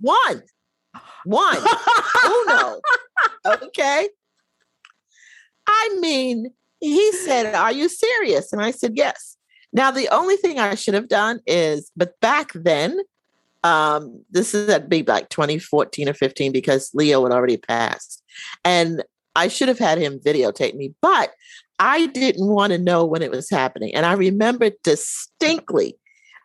[0.00, 0.42] One,
[1.24, 1.58] one,
[2.26, 2.80] uno.
[3.46, 4.08] Okay.
[5.66, 9.36] I mean, he said, "Are you serious?" And I said, "Yes."
[9.72, 12.98] Now, the only thing I should have done is, but back then,
[13.62, 18.22] um, this is at be like 2014 or 15 because Leo had already passed.
[18.64, 19.04] And
[19.36, 21.32] I should have had him videotape me, but
[21.78, 23.94] I didn't want to know when it was happening.
[23.94, 25.96] And I remember distinctly,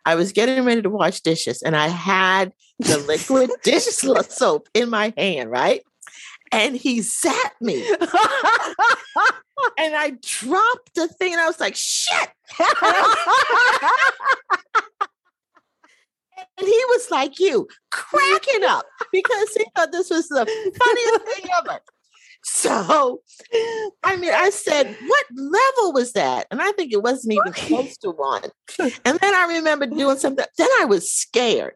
[0.05, 4.89] I was getting ready to wash dishes and I had the liquid dish soap in
[4.89, 5.81] my hand, right?
[6.51, 7.87] And he zapped me.
[9.77, 12.29] and I dropped the thing and I was like, shit.
[16.57, 21.51] And he was like you, cracking up because he thought this was the funniest thing
[21.59, 21.79] ever.
[22.47, 23.21] So,
[24.03, 26.45] I mean, I said, what level was that?
[26.51, 28.43] And I think it wasn't even close to one.
[29.03, 30.45] And then I remember doing something.
[30.55, 31.73] Then I was scared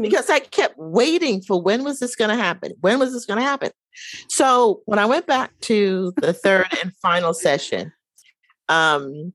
[0.00, 2.72] because I kept waiting for when was this going to happen?
[2.80, 3.70] When was this going to happen?
[4.28, 7.92] So when I went back to the third and final session,
[8.68, 9.32] um,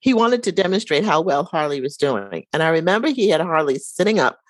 [0.00, 2.46] he wanted to demonstrate how well Harley was doing.
[2.52, 4.40] And I remember he had Harley sitting up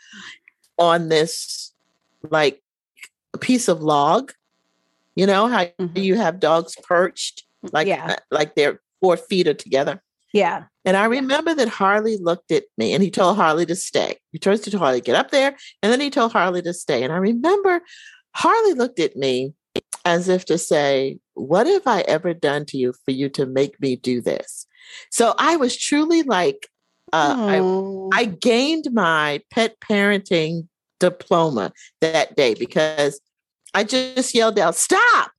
[0.79, 1.75] on this
[2.31, 2.63] like
[3.41, 4.33] piece of log.
[5.17, 5.97] You know how mm-hmm.
[5.97, 8.13] you have dogs perched like yeah.
[8.13, 10.03] Uh, like their four feet are together.
[10.33, 10.65] Yeah.
[10.85, 14.17] And I remember that Harley looked at me and he told Harley to stay.
[14.33, 17.03] He told to Harley get up there, and then he told Harley to stay.
[17.03, 17.81] And I remember
[18.35, 19.53] Harley looked at me
[20.05, 23.81] as if to say, "What have I ever done to you for you to make
[23.81, 24.67] me do this?"
[25.11, 26.69] So I was truly like,
[27.13, 27.37] uh,
[28.13, 30.69] I, I gained my pet parenting
[31.01, 33.21] diploma that day because
[33.75, 35.33] I just yelled out, stop.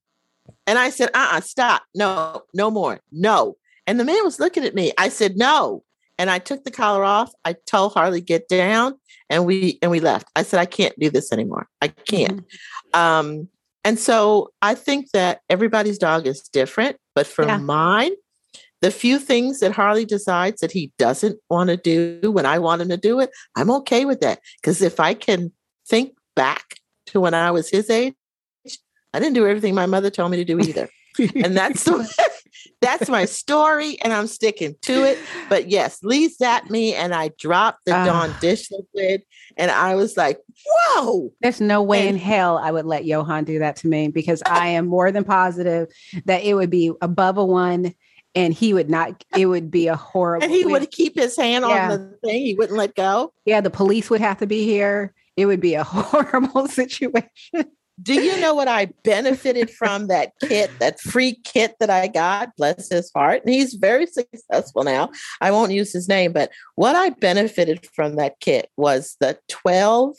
[0.68, 1.84] And I said, uh uh-uh, uh stop.
[1.96, 3.00] No, no more.
[3.12, 3.58] No.
[3.88, 4.92] And the man was looking at me.
[4.98, 5.84] I said, no.
[6.18, 7.34] And I took the collar off.
[7.46, 8.96] I told Harley, get down.
[9.30, 10.28] And we and we left.
[10.36, 11.68] I said, I can't do this anymore.
[11.82, 12.46] I can't.
[12.94, 13.00] Mm-hmm.
[13.00, 13.48] Um,
[13.84, 17.58] and so I think that everybody's dog is different, but for yeah.
[17.58, 18.12] mine,
[18.82, 22.82] the few things that Harley decides that he doesn't want to do when I want
[22.82, 24.40] him to do it, I'm okay with that.
[24.62, 25.52] Because if I can
[25.88, 26.76] think back
[27.08, 28.14] to when I was his age,
[29.14, 30.90] I didn't do everything my mother told me to do either.
[31.36, 32.08] and that's the
[32.82, 35.20] That's my story, and I'm sticking to it.
[35.50, 38.06] But yes, Lee zapped me, and I dropped the Ah.
[38.06, 39.22] Dawn dish liquid,
[39.58, 43.60] and I was like, "Whoa!" There's no way in hell I would let Johan do
[43.60, 45.88] that to me because I am more than positive
[46.26, 47.94] that it would be above a one
[48.34, 50.44] and he would not, it would be a horrible.
[50.46, 51.92] And he would keep his hand Yeah.
[51.92, 53.32] on the thing; he wouldn't let go.
[53.46, 55.14] yeah, the police would have to be here.
[55.38, 57.30] It would be a horrible situation.
[58.02, 62.56] Do you know what I benefited from that kit, that free kit that I got?
[62.56, 63.44] Bless his heart.
[63.46, 65.12] And he's very successful now.
[65.40, 70.16] I won't use his name, but what I benefited from that kit was the 12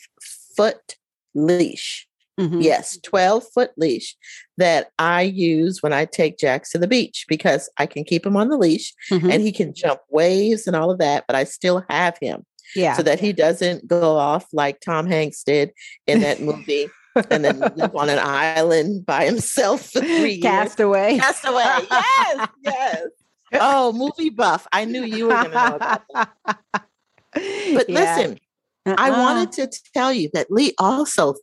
[0.56, 0.96] foot
[1.34, 2.06] leash.
[2.38, 2.62] Mhm.
[2.62, 4.16] Yes, 12 foot leash
[4.56, 8.36] that I use when I take Jax to the beach because I can keep him
[8.36, 9.32] on the leash Mhm.
[9.32, 12.96] and he can jump waves and all of that, but I still have him yeah.
[12.96, 15.72] so that he doesn't go off like Tom Hanks did
[16.06, 16.88] in that movie
[17.30, 20.42] and then live on an island by himself for three years.
[20.42, 21.18] Castaway.
[21.18, 21.78] Cast away.
[21.90, 23.06] Yes, yes.
[23.54, 24.66] Oh, movie buff.
[24.72, 26.30] I knew you were going to know about that.
[27.34, 28.16] But Yeah.
[28.16, 28.38] listen,
[28.86, 29.22] I Uh-uh.
[29.22, 31.34] wanted to tell you that Lee also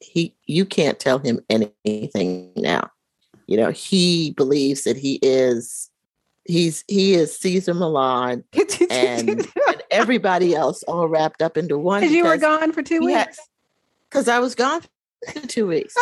[0.00, 2.90] he you can't tell him anything now.
[3.46, 5.90] You know, he believes that he is
[6.44, 8.44] he's he is Cesar Millan
[8.90, 13.00] and, and everybody else all wrapped up into one because you were gone for two
[13.00, 13.38] weeks.
[14.10, 14.82] because I was gone
[15.48, 15.94] two weeks.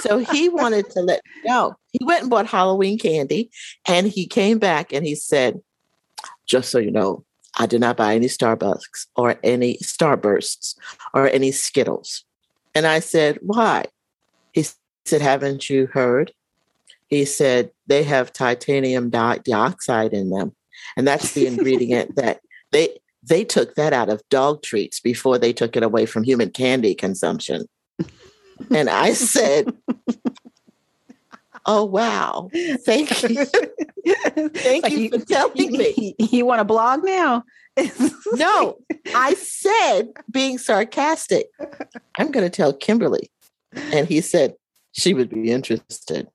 [0.00, 1.74] so he wanted to let me know.
[1.92, 3.50] He went and bought Halloween candy
[3.86, 5.60] and he came back and he said,
[6.46, 7.24] just so you know,
[7.58, 10.76] I did not buy any Starbucks or any Starbursts
[11.14, 12.24] or any Skittles.
[12.74, 13.86] And I said, why?
[14.52, 14.64] He
[15.04, 16.32] said, haven't you heard?
[17.08, 20.54] He said, they have titanium di- dioxide in them.
[20.96, 22.40] And that's the ingredient that
[22.72, 26.50] they they took that out of dog treats before they took it away from human
[26.50, 27.66] candy consumption.
[28.70, 29.72] And I said,
[31.66, 32.50] Oh wow.
[32.84, 33.44] Thank you.
[34.48, 36.14] Thank Like you for telling me.
[36.18, 37.44] You want a blog now?
[38.34, 38.76] No,
[39.14, 41.46] I said, being sarcastic,
[42.18, 43.30] I'm going to tell Kimberly.
[43.72, 44.54] And he said
[44.92, 46.28] she would be interested.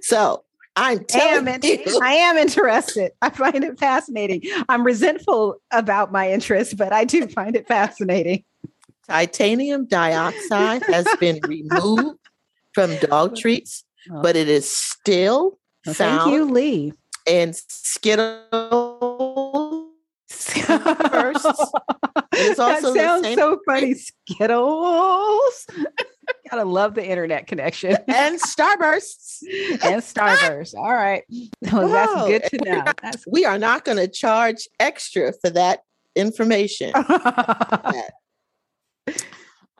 [0.00, 0.44] So
[0.76, 1.64] I'm telling it.
[1.64, 3.12] you, I am interested.
[3.20, 4.42] I find it fascinating.
[4.68, 8.44] I'm resentful about my interest, but I do find it fascinating.
[9.08, 12.18] Titanium dioxide has been removed
[12.74, 13.84] from dog treats,
[14.22, 16.92] but it is still Well, found thank you, Lee.
[17.26, 18.44] in Skittles.
[20.30, 21.46] First,
[22.34, 23.94] it is that also the sounds same- so funny.
[23.94, 25.66] Skittles.
[26.50, 29.38] Gotta love the internet connection and Starbursts.
[29.82, 30.74] and Starburst.
[30.74, 31.22] All right.
[31.72, 32.84] Well, that's good to know.
[33.02, 35.80] That's We are not going to charge extra for that
[36.14, 36.92] information.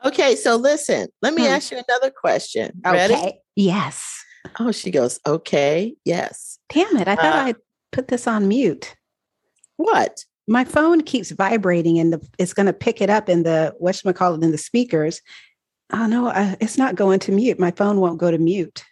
[0.05, 1.51] Okay, so listen, let me Hmm.
[1.53, 2.81] ask you another question.
[2.85, 3.13] Ready?
[3.15, 3.39] okay.
[3.55, 4.23] Yes.
[4.59, 6.59] Oh, she goes, okay, yes.
[6.73, 7.07] Damn it.
[7.07, 7.55] I thought Uh, I
[7.91, 8.95] put this on mute.
[9.77, 10.23] What?
[10.47, 14.43] My phone keeps vibrating and the, it's going to pick it up in the, whatchamacallit,
[14.43, 15.21] in the speakers.
[15.91, 17.59] Oh, no, uh, it's not going to mute.
[17.59, 18.83] My phone won't go to mute.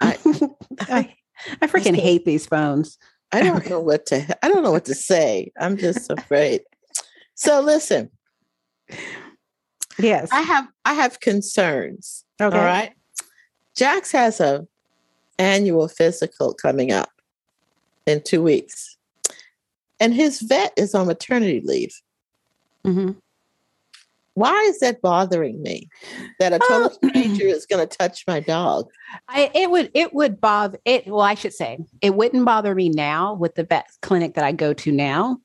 [0.00, 0.18] I-
[0.80, 1.14] I,
[1.60, 2.98] I freaking hate these phones.
[3.32, 5.52] I don't know what to I don't know what to say.
[5.58, 6.62] I'm just afraid.
[7.34, 8.10] So listen,
[9.98, 10.30] Yes.
[10.32, 12.24] I have I have concerns.
[12.40, 12.56] Okay.
[12.56, 12.92] All right.
[13.76, 14.66] Jax has a
[15.38, 17.10] annual physical coming up
[18.06, 18.96] in two weeks.
[20.00, 21.94] And his vet is on maternity leave.
[22.84, 23.16] Mhm.
[24.34, 25.88] Why is that bothering me?
[26.38, 27.08] That a total Oh.
[27.08, 28.86] stranger is going to touch my dog.
[29.28, 32.88] I, it would it would bother it well I should say it wouldn't bother me
[32.88, 35.38] now with the vet clinic that I go to now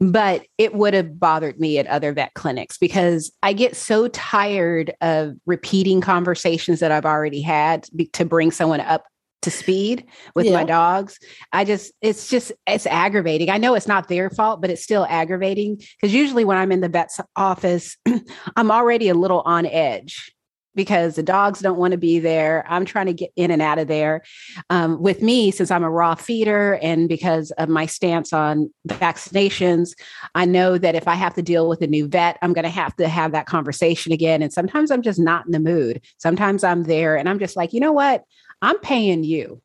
[0.00, 4.92] but it would have bothered me at other vet clinics because I get so tired
[5.00, 9.04] of repeating conversations that I've already had be, to bring someone up
[9.42, 11.18] to speed with my dogs
[11.52, 15.06] I just it's just it's aggravating I know it's not their fault but it's still
[15.08, 17.96] aggravating because usually when I'm in the vet's office
[18.56, 20.32] I'm already a little on edge
[20.74, 22.64] because the dogs don't want to be there.
[22.68, 24.22] I'm trying to get in and out of there.
[24.70, 29.90] Um, with me, since I'm a raw feeder and because of my stance on vaccinations,
[30.34, 32.70] I know that if I have to deal with a new vet, I'm going to
[32.70, 34.42] have to have that conversation again.
[34.42, 36.02] And sometimes I'm just not in the mood.
[36.18, 38.24] Sometimes I'm there and I'm just like, you know what?
[38.62, 39.60] I'm paying you.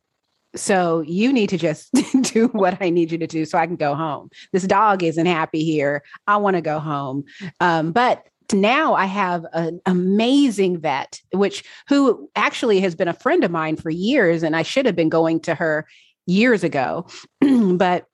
[0.55, 1.93] So you need to just
[2.33, 4.29] do what I need you to do so I can go home.
[4.51, 6.03] This dog isn't happy here.
[6.25, 7.25] I want to go home.
[7.59, 8.23] Um, but
[8.53, 13.75] now I have an amazing vet, which who actually has been a friend of mine
[13.75, 15.85] for years, and I should have been going to her
[16.25, 17.07] years ago.
[17.41, 18.05] but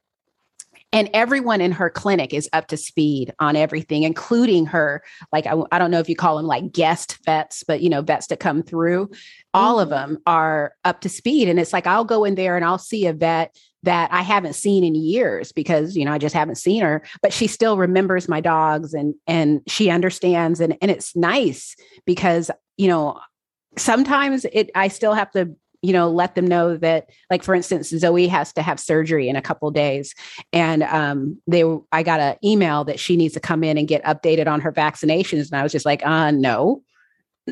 [0.93, 5.55] and everyone in her clinic is up to speed on everything including her like I,
[5.71, 8.39] I, don't know if you call them like guest vets but you know vets that
[8.39, 9.09] come through
[9.53, 9.83] all mm-hmm.
[9.83, 12.77] of them are up to speed and it's like i'll go in there and i'll
[12.77, 16.55] see a vet that i haven't seen in years because you know i just haven't
[16.55, 21.15] seen her but she still remembers my dogs and and she understands and and it's
[21.15, 21.75] nice
[22.05, 23.19] because you know
[23.77, 25.53] sometimes it i still have to
[25.83, 29.35] you know let them know that like for instance zoe has to have surgery in
[29.35, 30.15] a couple days
[30.51, 34.03] and um they i got an email that she needs to come in and get
[34.05, 36.81] updated on her vaccinations and i was just like uh no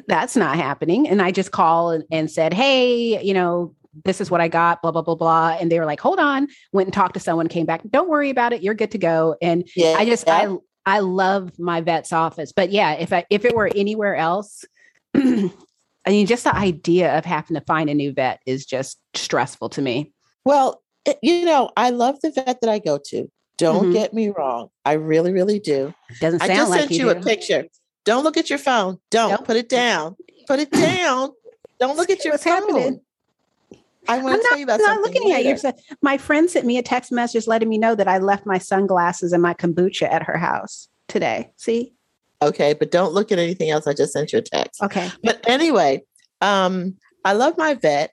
[0.07, 3.75] that's not happening and i just called and, and said hey you know
[4.05, 5.57] this is what I got, blah, blah, blah, blah.
[5.59, 7.81] And they were like, hold on, went and talked to someone, came back.
[7.89, 8.63] Don't worry about it.
[8.63, 9.35] You're good to go.
[9.41, 10.55] And yeah, I just, yeah.
[10.85, 12.53] I, I love my vet's office.
[12.53, 14.63] But yeah, if I, if it were anywhere else,
[16.05, 19.69] I mean, just the idea of having to find a new vet is just stressful
[19.69, 20.13] to me.
[20.45, 23.29] Well, it, you know, I love the vet that I go to.
[23.57, 23.93] Don't mm-hmm.
[23.93, 24.69] get me wrong.
[24.85, 25.93] I really, really do.
[26.19, 27.65] Doesn't sound I just like sent you, a picture.
[28.05, 28.97] Don't look at your phone.
[29.11, 29.45] Don't nope.
[29.45, 30.15] put it down.
[30.47, 31.29] Put it down.
[31.79, 32.53] Don't look at your What's phone.
[32.53, 33.01] happening.
[34.07, 35.67] I want to tell you about I'm not looking later.
[35.67, 35.95] at you.
[36.01, 39.31] My friend sent me a text message letting me know that I left my sunglasses
[39.31, 41.51] and my kombucha at her house today.
[41.57, 41.93] See?
[42.41, 43.87] Okay, but don't look at anything else.
[43.87, 44.81] I just sent you a text.
[44.81, 45.11] Okay.
[45.23, 46.03] But anyway,
[46.41, 48.11] um, I love my vet.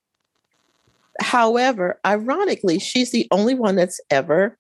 [1.20, 4.56] However, ironically, she's the only one that's ever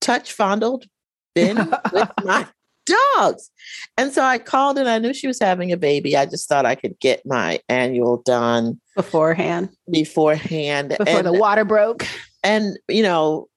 [0.00, 0.86] touch fondled,
[1.34, 1.56] been
[1.92, 2.46] with my
[2.86, 3.50] dogs.
[3.96, 6.16] And so I called and I knew she was having a baby.
[6.16, 9.70] I just thought I could get my annual done beforehand.
[9.90, 10.96] Beforehand.
[10.98, 12.06] Before and, the water broke.
[12.42, 13.48] And, you know,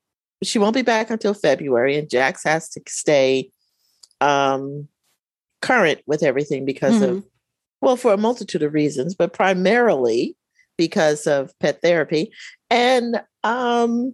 [0.44, 3.50] she won't be back until February, and Jax has to stay
[4.22, 4.88] um,
[5.66, 7.18] current with everything because mm-hmm.
[7.18, 7.26] of,
[7.82, 10.38] well, for a multitude of reasons, but primarily
[10.78, 12.32] because of pet therapy.
[12.70, 14.14] And um,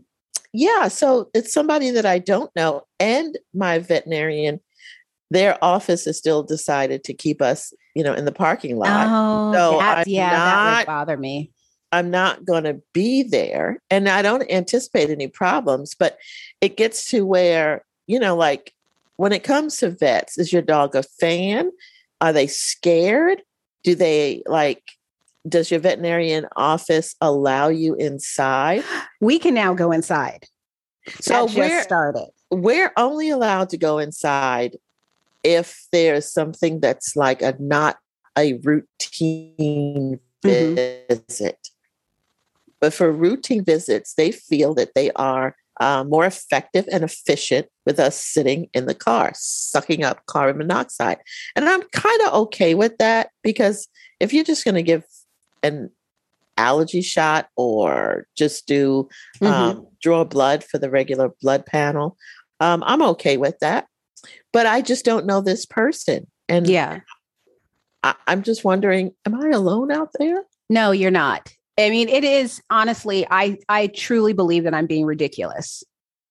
[0.53, 2.83] yeah, so it's somebody that I don't know.
[2.99, 4.61] And my veterinarian
[5.29, 9.07] their office has still decided to keep us, you know, in the parking lot.
[9.09, 11.51] Oh, so that's, yeah, not, that would bother me.
[11.93, 15.95] I'm not going to be there, and I don't anticipate any problems.
[15.95, 16.17] But
[16.59, 18.73] it gets to where you know, like
[19.21, 21.69] when it comes to vets, is your dog a fan?
[22.21, 23.43] Are they scared?
[23.83, 24.81] Do they like?
[25.47, 28.83] Does your veterinarian office allow you inside?
[29.21, 30.45] We can now go inside.
[31.19, 32.29] So that we're started.
[32.49, 34.77] We're only allowed to go inside
[35.43, 37.99] if there's something that's like a not
[38.35, 41.13] a routine mm-hmm.
[41.13, 41.69] visit.
[42.79, 47.99] But for routine visits, they feel that they are uh, more effective and efficient with
[47.99, 51.17] us sitting in the car, sucking up carbon monoxide.
[51.55, 53.89] And I'm kind of okay with that because
[54.21, 55.03] if you're just going to give
[55.61, 55.89] an
[56.55, 59.09] allergy shot or just do
[59.41, 59.45] mm-hmm.
[59.45, 62.15] um, draw blood for the regular blood panel,
[62.61, 63.87] um, I'm okay with that
[64.53, 66.27] but I just don't know this person.
[66.47, 66.99] And yeah,
[68.03, 70.43] I, I'm just wondering, am I alone out there?
[70.69, 71.53] No, you're not.
[71.77, 75.83] I mean, it is honestly, I I truly believe that I'm being ridiculous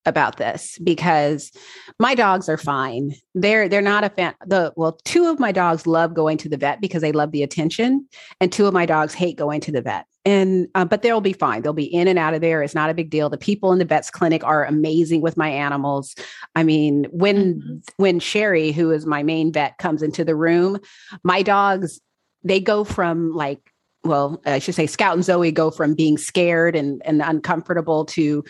[0.07, 1.53] about this because
[1.99, 3.15] my dogs are fine.
[3.35, 4.35] They're they're not a fan.
[4.47, 7.43] The well, two of my dogs love going to the vet because they love the
[7.43, 8.07] attention,
[8.41, 10.07] and two of my dogs hate going to the vet.
[10.27, 11.63] And uh, but they'll be fine.
[11.63, 12.63] They'll be in and out of there.
[12.63, 13.31] It's not a big deal.
[13.31, 16.15] The people in the vet's clinic are amazing with my animals.
[16.55, 17.77] I mean, when mm-hmm.
[17.97, 20.79] when Sherry, who is my main vet, comes into the room,
[21.25, 22.01] my dogs
[22.43, 23.61] they go from like
[24.05, 28.45] well, I should say Scout and Zoe go from being scared and, and uncomfortable to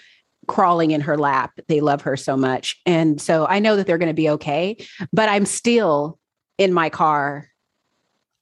[0.47, 1.53] crawling in her lap.
[1.69, 2.81] They love her so much.
[2.87, 4.77] And so I know that they're going to be okay,
[5.13, 6.19] but I'm still
[6.59, 7.49] in my car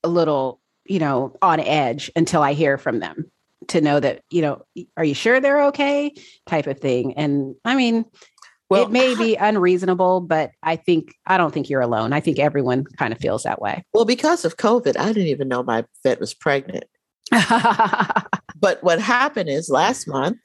[0.03, 3.31] a little, you know, on edge until I hear from them
[3.67, 4.63] to know that, you know,
[4.97, 6.13] are you sure they're okay?
[6.47, 7.13] type of thing.
[7.13, 8.05] And I mean,
[8.69, 12.13] well, it may be unreasonable, but I think I don't think you're alone.
[12.13, 13.83] I think everyone kind of feels that way.
[13.93, 16.85] Well, because of COVID, I didn't even know my vet was pregnant.
[18.59, 20.37] but what happened is last month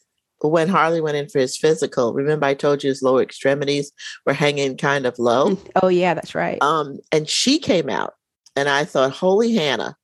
[0.51, 3.93] when Harley went in for his physical, remember I told you his lower extremities
[4.27, 5.51] were hanging kind of low.
[5.51, 6.63] Mm, oh yeah, that's right.
[6.63, 8.15] Um, and she came out,
[8.57, 9.97] and I thought, "Holy Hannah,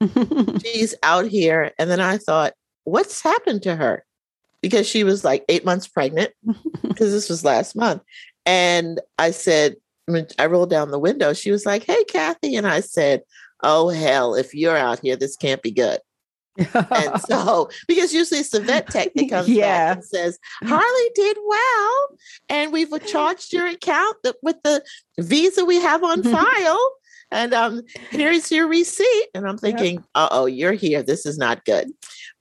[0.64, 2.54] she's out here." And then I thought,
[2.84, 4.04] "What's happened to her?"
[4.62, 6.32] Because she was like eight months pregnant,
[6.82, 8.02] because this was last month.
[8.44, 9.76] And I said,
[10.38, 11.32] I rolled down the window.
[11.32, 13.22] She was like, "Hey, Kathy," and I said,
[13.62, 16.00] "Oh hell, if you're out here, this can't be good."
[16.58, 19.88] And so, because usually it's the vet tech that comes yeah.
[19.88, 22.08] back and says, Harley did well,
[22.48, 24.82] and we've charged your account with the
[25.18, 26.92] visa we have on file.
[27.32, 29.26] And um, here's your receipt.
[29.34, 31.02] And I'm thinking, uh oh, you're here.
[31.02, 31.90] This is not good.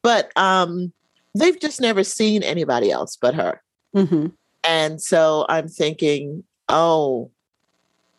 [0.03, 0.93] But um,
[1.33, 3.61] they've just never seen anybody else but her.
[3.95, 4.27] Mm-hmm.
[4.63, 7.31] And so I'm thinking, oh,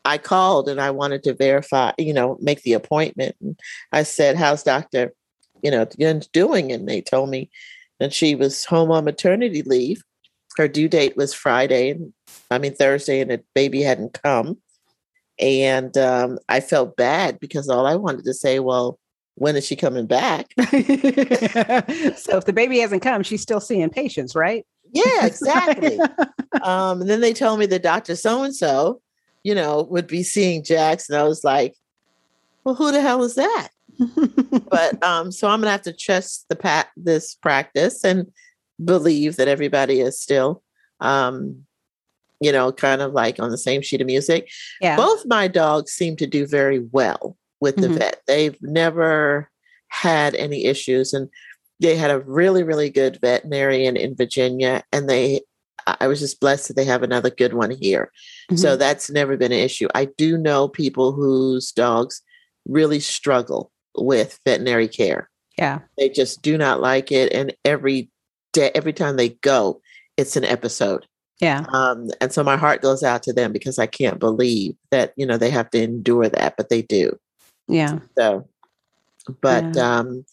[0.06, 3.34] I called and I wanted to verify, you know, make the appointment.
[3.40, 3.58] And
[3.92, 5.12] I said, How's Dr.
[5.66, 6.72] You know, doing?
[6.72, 7.50] And they told me
[7.98, 10.02] that she was home on maternity leave.
[10.56, 12.12] Her due date was Friday, and
[12.50, 14.58] I mean Thursday, and the baby hadn't come.
[15.38, 18.98] And um, I felt bad because all I wanted to say, well,
[19.34, 20.46] when is she coming back?
[20.58, 20.66] so
[22.38, 24.66] if the baby hasn't come, she's still seeing patients, right?
[24.92, 25.98] Yeah, exactly.
[26.62, 28.16] um, and then they told me that Dr.
[28.16, 29.02] So and so,
[29.42, 31.10] you know, would be seeing Jax.
[31.10, 31.74] And I was like,
[32.64, 33.68] well, who the hell is that?
[34.68, 38.30] But um, so I'm gonna have to trust the pat this practice and
[38.84, 40.62] believe that everybody is still
[41.00, 41.66] um,
[42.40, 44.50] you know, kind of like on the same sheet of music.
[44.80, 44.96] Yeah.
[44.96, 47.98] Both my dogs seem to do very well with the mm-hmm.
[47.98, 48.22] vet.
[48.26, 49.50] They've never
[49.88, 51.28] had any issues and
[51.80, 55.40] they had a really, really good veterinarian in Virginia and they
[56.00, 58.10] I was just blessed that they have another good one here.
[58.50, 58.56] Mm-hmm.
[58.56, 59.86] So that's never been an issue.
[59.94, 62.22] I do know people whose dogs
[62.66, 65.28] really struggle with veterinary care.
[65.58, 65.80] Yeah.
[65.96, 67.32] They just do not like it.
[67.32, 68.10] And every
[68.52, 69.80] day, every time they go,
[70.16, 71.06] it's an episode.
[71.40, 71.64] Yeah.
[71.72, 75.26] Um, and so my heart goes out to them because I can't believe that, you
[75.26, 77.18] know, they have to endure that, but they do.
[77.68, 77.98] Yeah.
[78.16, 78.48] So,
[79.40, 79.98] but yeah.
[79.98, 80.24] um,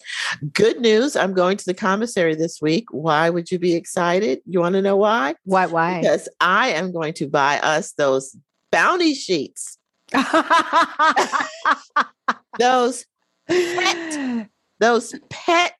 [0.53, 1.15] good news.
[1.15, 2.85] I'm going to the commissary this week.
[2.91, 4.41] Why would you be excited?
[4.45, 5.35] You want to know why?
[5.43, 5.65] Why?
[5.65, 5.99] Why?
[5.99, 8.37] Because I am going to buy us those
[8.71, 9.77] bounty sheets.
[12.59, 13.05] those
[13.47, 15.77] pet, those pet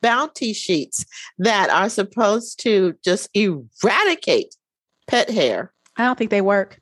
[0.00, 1.04] bounty sheets
[1.38, 4.54] that are supposed to just eradicate
[5.06, 5.72] pet hair.
[5.96, 6.80] I don't think they work.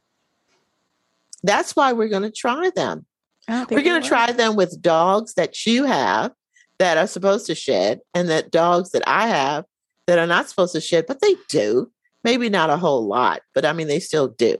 [1.42, 3.06] That's why we're going to try them.
[3.48, 6.32] We're going to try them with dogs that you have
[6.78, 9.64] that are supposed to shed, and that dogs that I have
[10.06, 11.90] that are not supposed to shed, but they do.
[12.24, 14.56] Maybe not a whole lot, but I mean, they still do.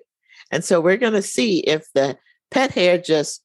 [0.50, 2.18] And so we're going to see if the
[2.50, 3.42] pet hair just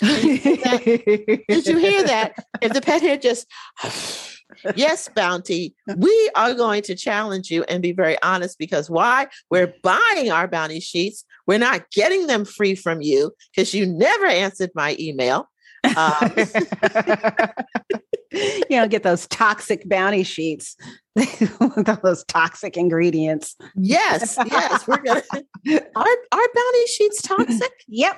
[0.00, 2.34] did you hear that?
[2.62, 3.46] If the pet hair just,
[4.76, 9.28] yes, Bounty, we are going to challenge you and be very honest because why?
[9.50, 11.24] We're buying our bounty sheets.
[11.46, 15.48] We're not getting them free from you because you never answered my email.
[15.96, 16.32] Um,
[18.32, 20.76] you know, get those toxic bounty sheets,
[21.14, 23.54] with those toxic ingredients.
[23.76, 25.22] Yes, yes, we're gonna.
[25.32, 27.72] Are our bounty sheets toxic?
[27.86, 28.16] Yep,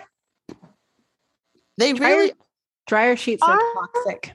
[1.80, 2.32] they dryer, really
[2.86, 4.34] dryer sheets are, are toxic.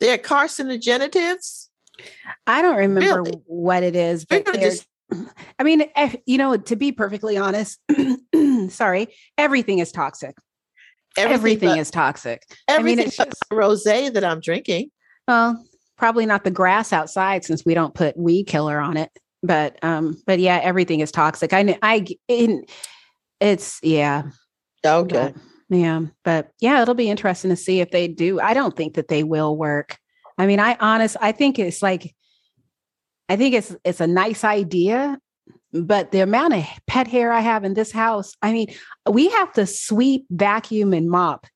[0.00, 1.68] They're carcinogenics.
[2.46, 3.42] I don't remember really?
[3.46, 4.86] what it is, but just,
[5.58, 5.84] I mean,
[6.26, 7.78] you know, to be perfectly honest,
[8.68, 10.34] sorry, everything is toxic.
[11.16, 12.42] Everything, everything is toxic.
[12.68, 14.90] Everything I mean, it's just rosé that I'm drinking.
[15.28, 15.62] Well,
[15.98, 19.10] probably not the grass outside since we don't put weed killer on it.
[19.42, 21.52] But um, but yeah, everything is toxic.
[21.52, 22.64] I I in,
[23.40, 24.22] it's yeah.
[24.84, 25.32] Okay.
[25.34, 28.40] But, yeah, but yeah, it'll be interesting to see if they do.
[28.40, 29.98] I don't think that they will work.
[30.38, 32.14] I mean, I honest, I think it's like,
[33.28, 35.18] I think it's it's a nice idea,
[35.72, 38.68] but the amount of pet hair I have in this house, I mean,
[39.08, 41.46] we have to sweep, vacuum, and mop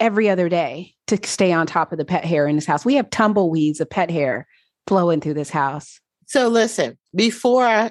[0.00, 2.84] every other day to stay on top of the pet hair in this house.
[2.84, 4.46] We have tumbleweeds of pet hair
[4.86, 6.00] flowing through this house.
[6.26, 7.90] So listen, before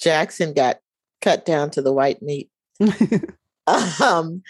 [0.00, 0.78] Jackson got
[1.22, 2.50] cut down to the white meat.
[4.02, 4.42] um,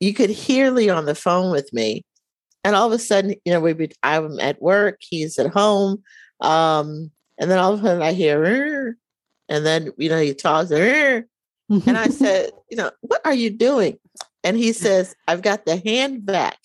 [0.00, 2.04] you could hear Lee on the phone with me.
[2.62, 6.02] And all of a sudden, you know, we be, I'm at work, he's at home.
[6.40, 8.96] Um, and then all of a sudden I hear,
[9.48, 11.26] and then, you know, he talks, and
[11.70, 13.98] I said, you know, what are you doing?
[14.44, 16.58] And he says, I've got the hand vac.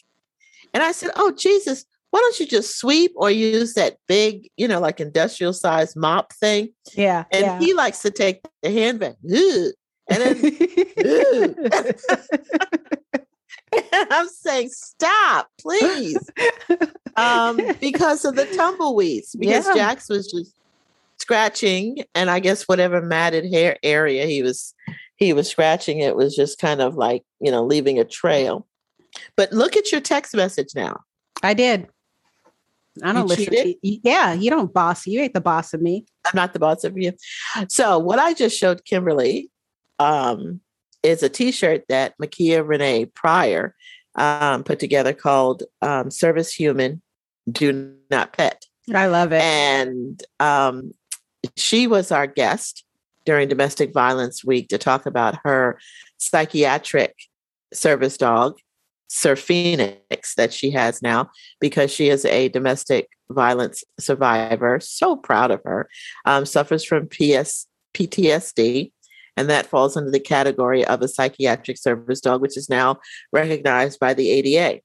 [0.74, 4.68] And I said, oh, Jesus, why don't you just sweep or use that big, you
[4.68, 6.70] know, like industrial size mop thing?
[6.94, 7.26] Yeah.
[7.32, 7.60] And yeah.
[7.60, 9.16] he likes to take the hand vac.
[9.34, 9.72] Ugh.
[10.10, 11.56] And then,
[14.12, 16.30] I'm saying, stop, please.
[17.16, 19.74] Um, because of the tumbleweeds, because yeah.
[19.74, 20.54] Jax was just
[21.18, 24.74] scratching, and I guess whatever matted hair area he was
[25.18, 28.68] he was scratching, it was just kind of like, you know, leaving a trail.
[29.38, 31.02] But look at your text message now.
[31.42, 31.88] I did.
[33.02, 34.00] I don't you listen to you.
[34.04, 35.06] Yeah, you don't boss.
[35.06, 36.06] You ain't the boss of me.
[36.26, 37.14] I'm not the boss of you.
[37.68, 39.50] So what I just showed Kimberly
[40.00, 40.62] um,
[41.04, 43.76] is a T-shirt that Makia Renee Pryor
[44.16, 47.02] um, put together called um, "Service Human,
[47.50, 50.92] Do Not Pet." I love it, and um,
[51.56, 52.84] she was our guest
[53.26, 55.80] during Domestic Violence Week to talk about her
[56.18, 57.16] psychiatric
[57.74, 58.58] service dog
[59.08, 61.30] Sir Phoenix that she has now
[61.60, 64.80] because she is a domestic violence survivor.
[64.80, 65.88] So proud of her.
[66.26, 68.92] Um, suffers from PS, PTSD,
[69.38, 73.00] and that falls under the category of a psychiatric service dog, which is now
[73.32, 74.82] recognized by the ADA.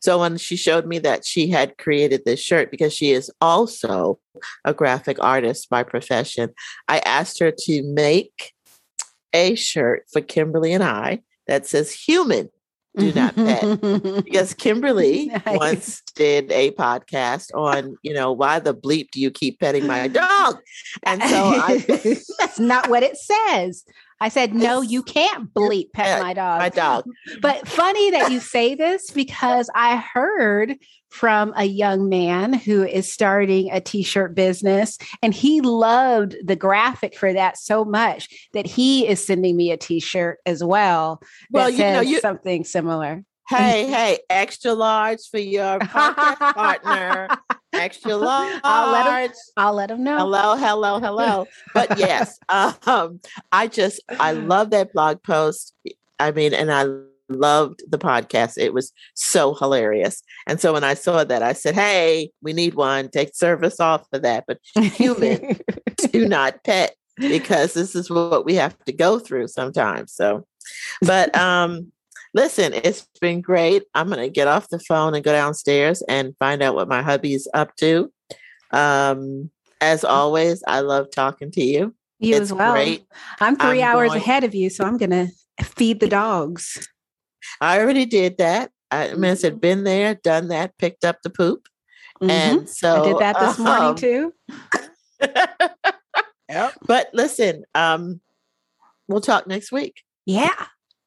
[0.00, 4.18] So when she showed me that she had created this shirt because she is also
[4.64, 6.50] a graphic artist by profession,
[6.88, 8.52] I asked her to make
[9.32, 12.50] a shirt for Kimberly and I that says human
[12.96, 13.80] do not pet
[14.24, 15.58] because kimberly nice.
[15.58, 20.08] once did a podcast on you know why the bleep do you keep petting my
[20.08, 20.58] dog?
[21.02, 21.84] And so I,
[22.38, 23.84] that's not what it says
[24.24, 26.58] i said no you can't bleep pet my dog.
[26.58, 27.04] my dog.
[27.42, 30.76] But funny that you say this because i heard
[31.10, 37.16] from a young man who is starting a t-shirt business and he loved the graphic
[37.16, 41.20] for that so much that he is sending me a t-shirt as well
[41.50, 43.22] well you know you, something similar.
[43.48, 47.28] Hey hey extra large for your partner
[47.74, 52.38] extra large I'll let, him, I'll let him know hello hello hello but yes
[52.86, 53.20] um
[53.52, 55.74] i just i love that blog post
[56.18, 56.86] i mean and i
[57.28, 58.58] loved the podcast.
[58.58, 60.22] It was so hilarious.
[60.46, 63.08] And so when I saw that, I said, Hey, we need one.
[63.08, 64.44] Take service off for that.
[64.46, 65.58] But human,
[66.12, 70.12] do not pet because this is what we have to go through sometimes.
[70.12, 70.46] So,
[71.00, 71.92] but um,
[72.34, 73.84] listen, it's been great.
[73.94, 77.00] I'm going to get off the phone and go downstairs and find out what my
[77.00, 78.12] hubby's up to.
[78.72, 80.08] Um, as mm.
[80.08, 81.94] always, I love talking to you.
[82.18, 82.72] You it's as well.
[82.72, 83.06] Great.
[83.40, 85.28] I'm 3 I'm hours going- ahead of you, so I'm going to
[85.62, 86.88] feed the dogs.
[87.60, 88.70] I already did that.
[88.90, 89.60] I, I mean, I said, mm-hmm.
[89.60, 91.68] been there, done that, picked up the poop.
[92.20, 92.30] Mm-hmm.
[92.30, 94.34] And so I did that this um, morning too.
[96.48, 96.74] yep.
[96.86, 98.20] But listen, um,
[99.08, 100.02] we'll talk next week.
[100.26, 100.66] Yeah.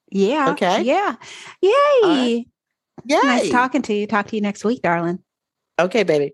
[0.10, 0.51] Yeah.
[0.51, 0.84] Okay.
[0.84, 1.16] Yeah.
[1.62, 1.72] Yay.
[2.03, 2.45] Right.
[3.05, 3.18] Yay.
[3.24, 4.08] Nice talking to you.
[4.08, 5.20] Talk to you next week, darling.
[5.80, 6.34] Okay, baby.